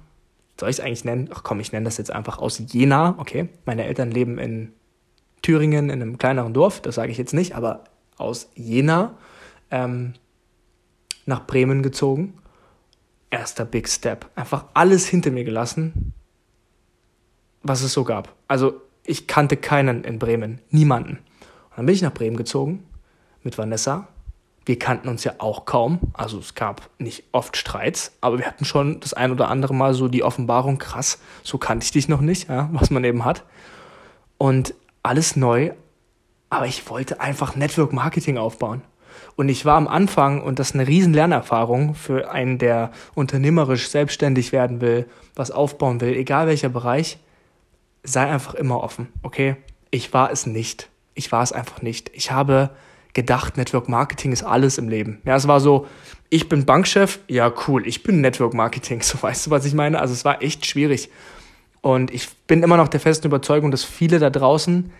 soll 0.58 0.68
ich 0.68 0.76
es 0.76 0.80
eigentlich 0.80 1.04
nennen? 1.04 1.30
Ach 1.32 1.42
komm, 1.42 1.60
ich 1.60 1.72
nenne 1.72 1.84
das 1.84 1.96
jetzt 1.96 2.10
einfach 2.10 2.38
aus 2.38 2.60
Jena, 2.66 3.14
okay? 3.18 3.48
Meine 3.64 3.84
Eltern 3.84 4.10
leben 4.10 4.38
in 4.38 4.72
Thüringen, 5.42 5.90
in 5.90 6.02
einem 6.02 6.18
kleineren 6.18 6.52
Dorf, 6.52 6.80
das 6.80 6.96
sage 6.96 7.12
ich 7.12 7.18
jetzt 7.18 7.34
nicht, 7.34 7.54
aber 7.54 7.84
aus 8.16 8.50
Jena 8.54 9.14
ähm, 9.70 10.14
nach 11.26 11.46
Bremen 11.46 11.82
gezogen. 11.82 12.34
Erster 13.30 13.64
Big 13.64 13.88
Step. 13.88 14.28
Einfach 14.34 14.64
alles 14.74 15.06
hinter 15.06 15.30
mir 15.30 15.44
gelassen, 15.44 16.12
was 17.62 17.82
es 17.82 17.92
so 17.92 18.04
gab. 18.04 18.34
Also 18.48 18.80
ich 19.04 19.26
kannte 19.26 19.56
keinen 19.56 20.04
in 20.04 20.18
Bremen, 20.18 20.60
niemanden. 20.70 21.18
Und 21.70 21.76
dann 21.76 21.86
bin 21.86 21.94
ich 21.94 22.02
nach 22.02 22.12
Bremen 22.12 22.36
gezogen 22.36 22.84
mit 23.42 23.56
Vanessa 23.56 24.08
wir 24.70 24.78
kannten 24.78 25.08
uns 25.08 25.24
ja 25.24 25.34
auch 25.38 25.64
kaum. 25.64 25.98
Also 26.12 26.38
es 26.38 26.54
gab 26.54 26.90
nicht 26.98 27.24
oft 27.32 27.56
Streits, 27.56 28.12
aber 28.20 28.38
wir 28.38 28.46
hatten 28.46 28.64
schon 28.64 29.00
das 29.00 29.14
ein 29.14 29.32
oder 29.32 29.48
andere 29.48 29.74
Mal 29.74 29.94
so 29.94 30.08
die 30.08 30.22
Offenbarung, 30.22 30.78
krass, 30.78 31.18
so 31.42 31.58
kannte 31.58 31.84
ich 31.84 31.90
dich 31.90 32.08
noch 32.08 32.20
nicht, 32.20 32.48
ja, 32.48 32.68
was 32.72 32.90
man 32.90 33.04
eben 33.04 33.24
hat. 33.24 33.44
Und 34.38 34.74
alles 35.02 35.36
neu, 35.36 35.72
aber 36.50 36.66
ich 36.66 36.88
wollte 36.90 37.20
einfach 37.20 37.56
Network 37.56 37.92
Marketing 37.92 38.38
aufbauen. 38.38 38.82
Und 39.36 39.48
ich 39.48 39.64
war 39.64 39.76
am 39.76 39.88
Anfang, 39.88 40.42
und 40.42 40.58
das 40.58 40.70
ist 40.70 40.74
eine 40.74 40.86
riesen 40.86 41.14
Lernerfahrung 41.14 41.94
für 41.94 42.30
einen, 42.30 42.58
der 42.58 42.90
unternehmerisch 43.14 43.88
selbstständig 43.88 44.52
werden 44.52 44.80
will, 44.80 45.06
was 45.34 45.50
aufbauen 45.50 46.00
will, 46.00 46.14
egal 46.14 46.46
welcher 46.46 46.68
Bereich, 46.68 47.18
sei 48.02 48.26
einfach 48.26 48.54
immer 48.54 48.82
offen, 48.82 49.08
okay? 49.22 49.56
Ich 49.90 50.12
war 50.12 50.30
es 50.30 50.46
nicht. 50.46 50.88
Ich 51.14 51.32
war 51.32 51.42
es 51.42 51.52
einfach 51.52 51.82
nicht. 51.82 52.10
Ich 52.14 52.30
habe 52.30 52.70
gedacht, 53.12 53.56
Network 53.56 53.88
Marketing 53.88 54.32
ist 54.32 54.42
alles 54.42 54.78
im 54.78 54.88
Leben. 54.88 55.20
Ja, 55.24 55.36
es 55.36 55.48
war 55.48 55.60
so, 55.60 55.86
ich 56.28 56.48
bin 56.48 56.64
Bankchef, 56.64 57.18
ja 57.26 57.52
cool, 57.66 57.86
ich 57.86 58.02
bin 58.02 58.20
Network 58.20 58.54
Marketing, 58.54 59.02
so 59.02 59.20
weißt 59.20 59.46
du, 59.46 59.50
was 59.50 59.64
ich 59.64 59.74
meine? 59.74 60.00
Also 60.00 60.14
es 60.14 60.24
war 60.24 60.42
echt 60.42 60.66
schwierig. 60.66 61.10
Und 61.82 62.10
ich 62.10 62.28
bin 62.46 62.62
immer 62.62 62.76
noch 62.76 62.88
der 62.88 63.00
festen 63.00 63.26
Überzeugung, 63.26 63.70
dass 63.70 63.84
viele 63.84 64.18
da 64.18 64.30
draußen 64.30 64.92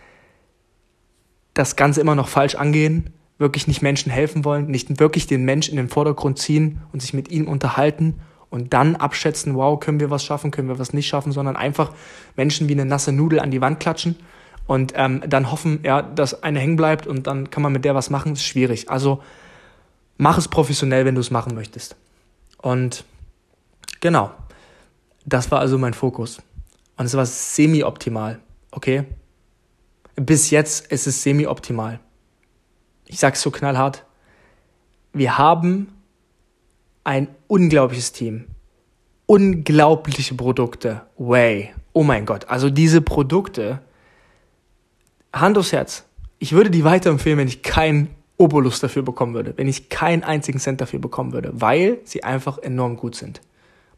das 1.53 1.75
Ganze 1.75 2.01
immer 2.01 2.15
noch 2.15 2.27
falsch 2.27 2.55
angehen, 2.55 3.13
wirklich 3.37 3.67
nicht 3.67 3.81
Menschen 3.81 4.11
helfen 4.11 4.45
wollen, 4.45 4.67
nicht 4.67 4.99
wirklich 4.99 5.27
den 5.27 5.43
Menschen 5.43 5.71
in 5.71 5.77
den 5.77 5.89
Vordergrund 5.89 6.39
ziehen 6.39 6.81
und 6.91 7.01
sich 7.01 7.13
mit 7.13 7.29
ihnen 7.29 7.47
unterhalten 7.47 8.19
und 8.49 8.73
dann 8.73 8.95
abschätzen, 8.95 9.55
wow, 9.55 9.79
können 9.79 9.99
wir 9.99 10.09
was 10.09 10.23
schaffen, 10.23 10.51
können 10.51 10.67
wir 10.67 10.79
was 10.79 10.93
nicht 10.93 11.07
schaffen, 11.07 11.31
sondern 11.31 11.55
einfach 11.55 11.91
Menschen 12.35 12.69
wie 12.69 12.73
eine 12.73 12.85
nasse 12.85 13.11
Nudel 13.11 13.39
an 13.39 13.51
die 13.51 13.61
Wand 13.61 13.79
klatschen 13.79 14.15
und 14.67 14.93
ähm, 14.95 15.21
dann 15.27 15.51
hoffen, 15.51 15.79
ja, 15.83 16.01
dass 16.01 16.43
eine 16.43 16.59
hängen 16.59 16.75
bleibt 16.75 17.07
und 17.07 17.27
dann 17.27 17.49
kann 17.49 17.63
man 17.63 17.73
mit 17.73 17.83
der 17.83 17.95
was 17.95 18.09
machen, 18.09 18.33
ist 18.33 18.43
schwierig. 18.43 18.89
Also 18.89 19.21
mach 20.17 20.37
es 20.37 20.47
professionell, 20.47 21.05
wenn 21.05 21.15
du 21.15 21.21
es 21.21 21.31
machen 21.31 21.55
möchtest. 21.55 21.95
Und 22.57 23.05
genau, 23.99 24.31
das 25.25 25.49
war 25.51 25.59
also 25.59 25.77
mein 25.77 25.93
Fokus. 25.93 26.41
Und 27.01 27.07
es 27.07 27.15
war 27.15 27.25
semi-optimal, 27.25 28.39
okay? 28.69 29.05
Bis 30.17 30.51
jetzt 30.51 30.91
ist 30.91 31.07
es 31.07 31.23
semi-optimal. 31.23 31.99
Ich 33.07 33.17
sag's 33.17 33.41
so 33.41 33.49
knallhart. 33.49 34.05
Wir 35.11 35.39
haben 35.39 35.87
ein 37.03 37.27
unglaubliches 37.47 38.11
Team. 38.11 38.45
Unglaubliche 39.25 40.35
Produkte. 40.35 41.01
Way. 41.17 41.73
Oh 41.93 42.03
mein 42.03 42.27
Gott. 42.27 42.47
Also 42.49 42.69
diese 42.69 43.01
Produkte, 43.01 43.81
Hand 45.33 45.57
aufs 45.57 45.71
Herz, 45.71 46.05
ich 46.37 46.51
würde 46.51 46.69
die 46.69 46.83
weiterempfehlen, 46.83 47.39
wenn 47.39 47.47
ich 47.47 47.63
keinen 47.63 48.09
Obolus 48.37 48.79
dafür 48.79 49.01
bekommen 49.01 49.33
würde, 49.33 49.57
wenn 49.57 49.67
ich 49.67 49.89
keinen 49.89 50.23
einzigen 50.23 50.59
Cent 50.59 50.81
dafür 50.81 50.99
bekommen 50.99 51.33
würde, 51.33 51.49
weil 51.51 51.97
sie 52.03 52.23
einfach 52.23 52.59
enorm 52.59 52.95
gut 52.95 53.15
sind. 53.15 53.41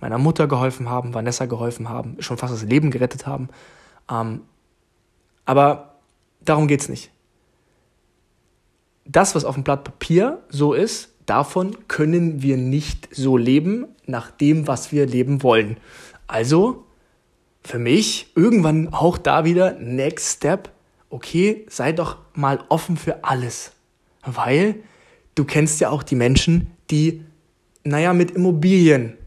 Meiner 0.04 0.18
Mutter 0.18 0.48
geholfen 0.48 0.90
haben, 0.90 1.14
Vanessa 1.14 1.46
geholfen 1.46 1.88
haben, 1.88 2.18
schon 2.20 2.36
fast 2.36 2.54
das 2.54 2.64
Leben 2.64 2.92
gerettet 2.92 3.26
haben. 3.26 3.48
Ähm, 4.12 4.42
aber 5.46 5.96
darum 6.44 6.68
geht's 6.68 6.90
nicht. 6.90 7.10
Das, 9.06 9.34
was 9.34 9.46
auf 9.46 9.56
dem 9.56 9.64
Blatt 9.64 9.86
Papier 9.86 10.44
so 10.50 10.74
ist, 10.74 11.14
davon 11.26 11.78
können 11.88 12.42
wir 12.42 12.58
nicht 12.58 13.16
so 13.16 13.38
leben, 13.38 13.86
nach 14.06 14.30
dem, 14.30 14.68
was 14.68 14.92
wir 14.92 15.06
leben 15.06 15.42
wollen. 15.42 15.78
Also, 16.28 16.84
für 17.64 17.80
mich, 17.80 18.28
irgendwann 18.36 18.94
auch 18.94 19.18
da 19.18 19.46
wieder, 19.46 19.80
Next 19.80 20.36
Step, 20.36 20.70
okay, 21.12 21.66
sei 21.70 21.94
doch 21.94 22.18
mal 22.34 22.60
offen 22.68 22.98
für 22.98 23.24
alles. 23.24 23.72
Weil 24.26 24.76
du 25.36 25.46
kennst 25.46 25.80
ja 25.80 25.92
auch 25.92 26.04
die 26.04 26.16
Menschen, 26.16 26.72
die, 26.92 27.24
naja, 27.86 28.12
mit 28.12 28.32
Immobilien 28.32 29.18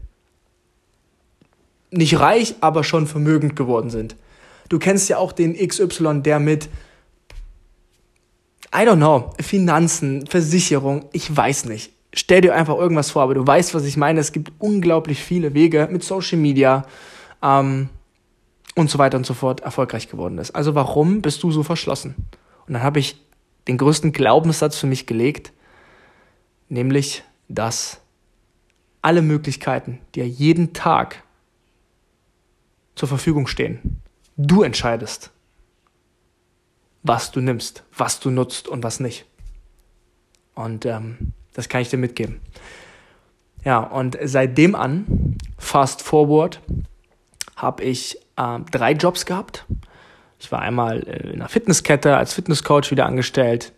nicht 1.91 2.19
reich, 2.19 2.55
aber 2.61 2.83
schon 2.83 3.07
vermögend 3.07 3.55
geworden 3.55 3.89
sind. 3.89 4.15
Du 4.69 4.79
kennst 4.79 5.09
ja 5.09 5.17
auch 5.17 5.31
den 5.31 5.55
XY, 5.55 6.21
der 6.21 6.39
mit, 6.39 6.69
I 8.73 8.79
don't 8.79 8.97
know, 8.97 9.33
Finanzen, 9.39 10.27
Versicherung, 10.27 11.05
ich 11.13 11.35
weiß 11.35 11.65
nicht. 11.65 11.91
Stell 12.13 12.41
dir 12.41 12.55
einfach 12.55 12.77
irgendwas 12.77 13.11
vor, 13.11 13.21
aber 13.23 13.35
du 13.35 13.45
weißt, 13.45 13.73
was 13.73 13.85
ich 13.85 13.95
meine. 13.95 14.19
Es 14.19 14.31
gibt 14.31 14.51
unglaublich 14.59 15.21
viele 15.23 15.53
Wege 15.53 15.87
mit 15.91 16.03
Social 16.03 16.37
Media, 16.37 16.85
ähm, 17.41 17.89
und 18.77 18.91
so 18.91 18.99
weiter 18.99 19.17
und 19.17 19.25
so 19.25 19.33
fort 19.33 19.61
erfolgreich 19.61 20.07
geworden 20.07 20.37
ist. 20.37 20.51
Also 20.51 20.75
warum 20.75 21.21
bist 21.21 21.41
du 21.41 21.51
so 21.51 21.63
verschlossen? 21.63 22.15
Und 22.67 22.73
dann 22.73 22.83
habe 22.83 22.99
ich 22.99 23.19
den 23.67 23.77
größten 23.77 24.11
Glaubenssatz 24.11 24.77
für 24.77 24.87
mich 24.87 25.07
gelegt, 25.07 25.51
nämlich, 26.69 27.23
dass 27.49 27.99
alle 29.01 29.21
Möglichkeiten, 29.21 29.99
die 30.13 30.21
dir 30.21 30.27
jeden 30.27 30.73
Tag 30.73 31.23
zur 32.97 33.07
Verfügung 33.07 33.47
stehen, 33.47 34.01
du 34.35 34.63
entscheidest, 34.63 35.31
was 37.03 37.31
du 37.31 37.39
nimmst, 37.39 37.83
was 37.95 38.19
du 38.19 38.31
nutzt 38.31 38.67
und 38.67 38.83
was 38.83 38.99
nicht. 38.99 39.25
Und 40.55 40.85
ähm, 40.85 41.33
das 41.53 41.69
kann 41.69 41.81
ich 41.81 41.89
dir 41.89 41.97
mitgeben. 41.97 42.41
Ja, 43.63 43.79
und 43.79 44.17
seitdem 44.23 44.75
an, 44.75 45.37
fast 45.57 46.01
forward, 46.01 46.59
habe 47.55 47.83
ich 47.83 48.17
äh, 48.35 48.59
drei 48.71 48.93
Jobs 48.93 49.25
gehabt. 49.25 49.65
Ich 50.39 50.51
war 50.51 50.59
einmal 50.59 51.03
äh, 51.07 51.29
in 51.29 51.35
einer 51.35 51.49
Fitnesskette 51.49 52.17
als 52.17 52.33
Fitnesscoach 52.33 52.89
wieder 52.89 53.05
angestellt. 53.05 53.73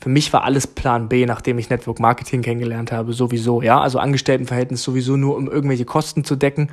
Für 0.00 0.10
mich 0.10 0.32
war 0.32 0.44
alles 0.44 0.66
Plan 0.66 1.08
B, 1.08 1.26
nachdem 1.26 1.58
ich 1.58 1.70
Network 1.70 1.98
Marketing 2.00 2.42
kennengelernt 2.42 2.92
habe, 2.92 3.12
sowieso. 3.14 3.62
Ja, 3.62 3.80
also 3.80 3.98
Angestelltenverhältnis 3.98 4.82
sowieso 4.82 5.16
nur, 5.16 5.36
um 5.36 5.50
irgendwelche 5.50 5.84
Kosten 5.86 6.24
zu 6.24 6.36
decken. 6.36 6.70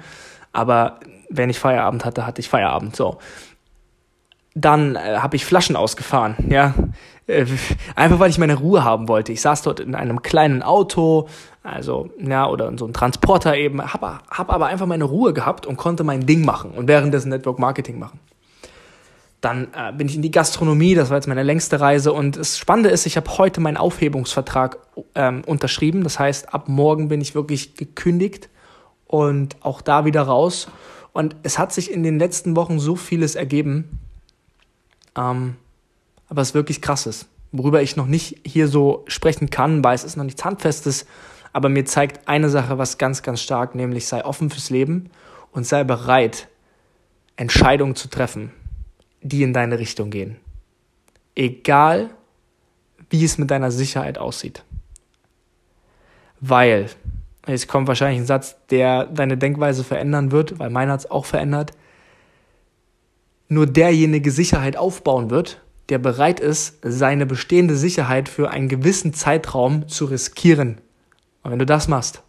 Aber 0.56 1.02
wenn 1.30 1.50
ich 1.50 1.60
Feierabend 1.60 2.06
hatte, 2.06 2.26
hatte 2.26 2.40
ich 2.40 2.48
Feierabend. 2.48 2.96
So. 2.96 3.18
Dann 4.54 4.96
äh, 4.96 5.18
habe 5.18 5.36
ich 5.36 5.46
Flaschen 5.46 5.76
ausgefahren. 5.76 6.36
Ja, 6.50 6.74
äh, 7.28 7.46
einfach 7.96 8.20
weil 8.20 8.30
ich 8.30 8.38
meine 8.38 8.56
Ruhe 8.56 8.86
haben 8.86 9.10
wollte. 9.10 9.34
Ich 9.34 9.42
saß 9.42 9.64
dort 9.64 9.82
in 9.82 9.96
einem 9.96 10.22
kleinen 10.22 10.64
Auto, 10.64 11.28
also, 11.62 12.10
ja, 12.20 12.48
oder 12.48 12.70
in 12.70 12.78
so 12.78 12.86
einem 12.86 12.94
Transporter 12.94 13.58
eben, 13.58 13.82
habe 13.82 14.20
hab 14.30 14.50
aber 14.50 14.68
einfach 14.68 14.86
meine 14.86 15.04
Ruhe 15.04 15.34
gehabt 15.34 15.66
und 15.66 15.76
konnte 15.76 16.06
mein 16.06 16.26
Ding 16.26 16.46
machen 16.46 16.72
und 16.72 16.88
währenddessen 16.88 17.30
Network 17.30 17.60
Marketing 17.60 18.00
machen. 18.00 18.20
Dann 19.42 19.68
äh, 19.74 19.92
bin 19.92 20.08
ich 20.08 20.16
in 20.16 20.22
die 20.22 20.32
Gastronomie, 20.32 20.96
das 20.96 21.10
war 21.10 21.18
jetzt 21.18 21.28
meine 21.28 21.44
längste 21.44 21.82
Reise. 21.82 22.14
Und 22.14 22.38
das 22.38 22.58
Spannende 22.58 22.90
ist, 22.90 23.06
ich 23.06 23.18
habe 23.18 23.38
heute 23.38 23.60
meinen 23.60 23.78
Aufhebungsvertrag 23.78 24.78
ähm, 25.16 25.42
unterschrieben. 25.46 26.04
Das 26.04 26.18
heißt, 26.18 26.54
ab 26.54 26.70
morgen 26.70 27.10
bin 27.10 27.20
ich 27.20 27.36
wirklich 27.36 27.76
gekündigt 27.76 28.50
und 29.08 29.56
auch 29.62 29.82
da 29.82 30.06
wieder 30.06 30.24
raus. 30.24 30.68
Und 31.14 31.36
es 31.44 31.58
hat 31.58 31.72
sich 31.72 31.92
in 31.92 32.04
den 32.04 32.20
letzten 32.20 32.56
Wochen 32.56 32.80
so 32.80 32.96
vieles 32.96 33.36
ergeben, 33.36 34.00
ähm, 35.18 35.56
aber 36.28 36.42
es 36.42 36.54
wirklich 36.54 36.82
krass 36.82 37.06
ist. 37.06 37.28
Worüber 37.52 37.82
ich 37.82 37.96
noch 37.96 38.08
nicht 38.08 38.42
hier 38.46 38.68
so 38.68 39.06
sprechen 39.08 39.50
kann, 39.50 39.84
weil 39.84 39.96
es 39.96 40.04
ist 40.04 40.18
noch 40.18 40.26
nichts 40.26 40.44
Handfestes 40.44 41.06
aber 41.56 41.70
mir 41.70 41.86
zeigt 41.86 42.28
eine 42.28 42.50
Sache 42.50 42.78
was 42.78 42.98
ganz, 42.98 43.24
ganz 43.24 43.40
stark, 43.40 43.76
nämlich 43.76 44.08
sei 44.08 44.26
offen 44.26 44.50
fürs 44.50 44.70
Leben 44.70 45.10
und 45.54 45.66
sei 45.66 45.86
bereit, 45.86 46.50
Entscheidungen 47.38 47.96
zu 47.96 48.10
treffen, 48.10 48.52
die 49.22 49.42
in 49.42 49.54
deine 49.54 49.80
Richtung 49.80 50.10
gehen. 50.10 50.36
Egal, 51.34 52.10
wie 53.10 53.24
es 53.24 53.38
mit 53.38 53.52
deiner 53.52 53.72
Sicherheit 53.72 54.18
aussieht. 54.18 54.66
Weil, 56.42 56.90
jetzt 57.48 57.68
kommt 57.68 57.88
wahrscheinlich 57.88 58.20
ein 58.20 58.26
Satz, 58.26 58.56
der 58.70 59.06
deine 59.06 59.38
Denkweise 59.38 59.84
verändern 59.84 60.32
wird, 60.32 60.60
weil 60.60 60.70
meiner 60.70 60.94
hat 60.94 61.02
es 61.02 61.12
auch 61.12 61.26
verändert. 61.26 61.72
Nur 63.48 63.68
derjenige 63.68 64.32
Sicherheit 64.32 64.78
aufbauen 64.78 65.30
wird, 65.30 65.62
der 65.90 66.00
bereit 66.00 66.40
ist, 66.40 66.80
seine 66.82 67.26
bestehende 67.26 67.76
Sicherheit 67.76 68.28
für 68.28 68.50
einen 68.50 68.70
gewissen 68.70 69.14
Zeitraum 69.14 69.88
zu 69.88 70.06
riskieren. 70.06 70.82
Und 71.44 71.52
wenn 71.52 71.60
du 71.60 71.66
das 71.66 71.88
machst, 71.88 72.24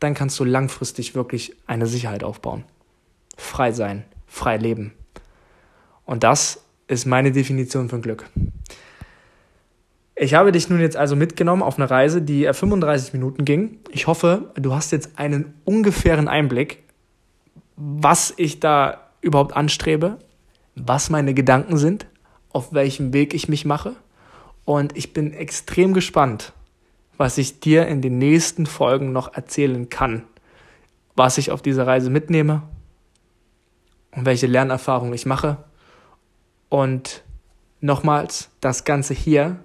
dann 0.00 0.14
kannst 0.14 0.40
du 0.40 0.44
langfristig 0.44 1.14
wirklich 1.14 1.54
eine 1.66 1.86
Sicherheit 1.86 2.24
aufbauen. 2.24 2.64
Frei 3.36 3.70
sein, 3.72 4.04
frei 4.26 4.56
leben. 4.56 4.92
Und 6.04 6.24
das 6.24 6.64
ist 6.88 7.06
meine 7.06 7.30
Definition 7.30 7.88
von 7.88 8.02
Glück. 8.02 8.28
Ich 10.22 10.34
habe 10.34 10.52
dich 10.52 10.68
nun 10.68 10.80
jetzt 10.80 10.98
also 10.98 11.16
mitgenommen 11.16 11.62
auf 11.62 11.78
eine 11.78 11.90
Reise, 11.90 12.20
die 12.20 12.44
35 12.44 13.14
Minuten 13.14 13.46
ging. 13.46 13.78
Ich 13.90 14.06
hoffe, 14.06 14.52
du 14.54 14.74
hast 14.74 14.92
jetzt 14.92 15.18
einen 15.18 15.54
ungefähren 15.64 16.28
Einblick, 16.28 16.82
was 17.76 18.34
ich 18.36 18.60
da 18.60 19.00
überhaupt 19.22 19.56
anstrebe, 19.56 20.18
was 20.74 21.08
meine 21.08 21.32
Gedanken 21.32 21.78
sind, 21.78 22.04
auf 22.50 22.74
welchem 22.74 23.14
Weg 23.14 23.32
ich 23.32 23.48
mich 23.48 23.64
mache. 23.64 23.94
Und 24.66 24.94
ich 24.94 25.14
bin 25.14 25.32
extrem 25.32 25.94
gespannt, 25.94 26.52
was 27.16 27.38
ich 27.38 27.60
dir 27.60 27.86
in 27.86 28.02
den 28.02 28.18
nächsten 28.18 28.66
Folgen 28.66 29.12
noch 29.12 29.32
erzählen 29.32 29.88
kann, 29.88 30.24
was 31.16 31.38
ich 31.38 31.50
auf 31.50 31.62
dieser 31.62 31.86
Reise 31.86 32.10
mitnehme 32.10 32.60
und 34.10 34.26
welche 34.26 34.48
Lernerfahrungen 34.48 35.14
ich 35.14 35.24
mache. 35.24 35.56
Und 36.68 37.24
nochmals, 37.80 38.50
das 38.60 38.84
Ganze 38.84 39.14
hier 39.14 39.60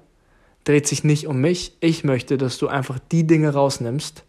dreht 0.66 0.88
sich 0.88 1.04
nicht 1.04 1.28
um 1.28 1.40
mich. 1.40 1.78
Ich 1.80 2.04
möchte, 2.04 2.38
dass 2.38 2.58
du 2.58 2.68
einfach 2.68 3.00
die 3.12 3.26
Dinge 3.26 3.54
rausnimmst, 3.54 4.24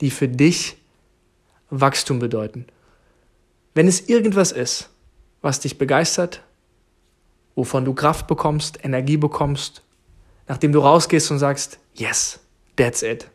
die 0.00 0.10
für 0.10 0.28
dich 0.28 0.76
Wachstum 1.70 2.18
bedeuten. 2.18 2.66
Wenn 3.74 3.88
es 3.88 4.08
irgendwas 4.08 4.52
ist, 4.52 4.90
was 5.40 5.60
dich 5.60 5.78
begeistert, 5.78 6.42
wovon 7.54 7.84
du 7.84 7.94
Kraft 7.94 8.26
bekommst, 8.26 8.84
Energie 8.84 9.16
bekommst, 9.16 9.82
nachdem 10.48 10.72
du 10.72 10.80
rausgehst 10.80 11.30
und 11.30 11.38
sagst, 11.38 11.78
yes, 11.94 12.40
that's 12.76 13.02
it. 13.02 13.28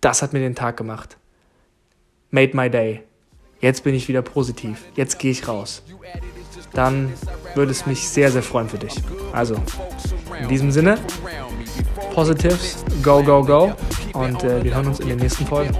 Das 0.00 0.22
hat 0.22 0.32
mir 0.32 0.40
den 0.40 0.54
Tag 0.54 0.76
gemacht. 0.76 1.16
Made 2.30 2.56
my 2.56 2.70
day. 2.70 3.02
Jetzt 3.60 3.84
bin 3.84 3.94
ich 3.94 4.08
wieder 4.08 4.22
positiv. 4.22 4.84
Jetzt 4.96 5.18
gehe 5.18 5.30
ich 5.30 5.46
raus. 5.46 5.82
Dann 6.72 7.12
würde 7.54 7.70
es 7.70 7.86
mich 7.86 8.08
sehr, 8.08 8.30
sehr 8.32 8.42
freuen 8.42 8.68
für 8.68 8.78
dich. 8.78 8.94
Also, 9.32 9.56
in 10.40 10.48
diesem 10.48 10.72
Sinne, 10.72 10.98
Positives, 12.14 12.84
go, 13.02 13.22
go, 13.22 13.42
go. 13.42 13.72
Und 14.12 14.44
äh, 14.44 14.62
wir 14.62 14.74
hören 14.74 14.88
uns 14.88 15.00
in 15.00 15.08
den 15.08 15.18
nächsten 15.18 15.46
Folgen. 15.46 15.74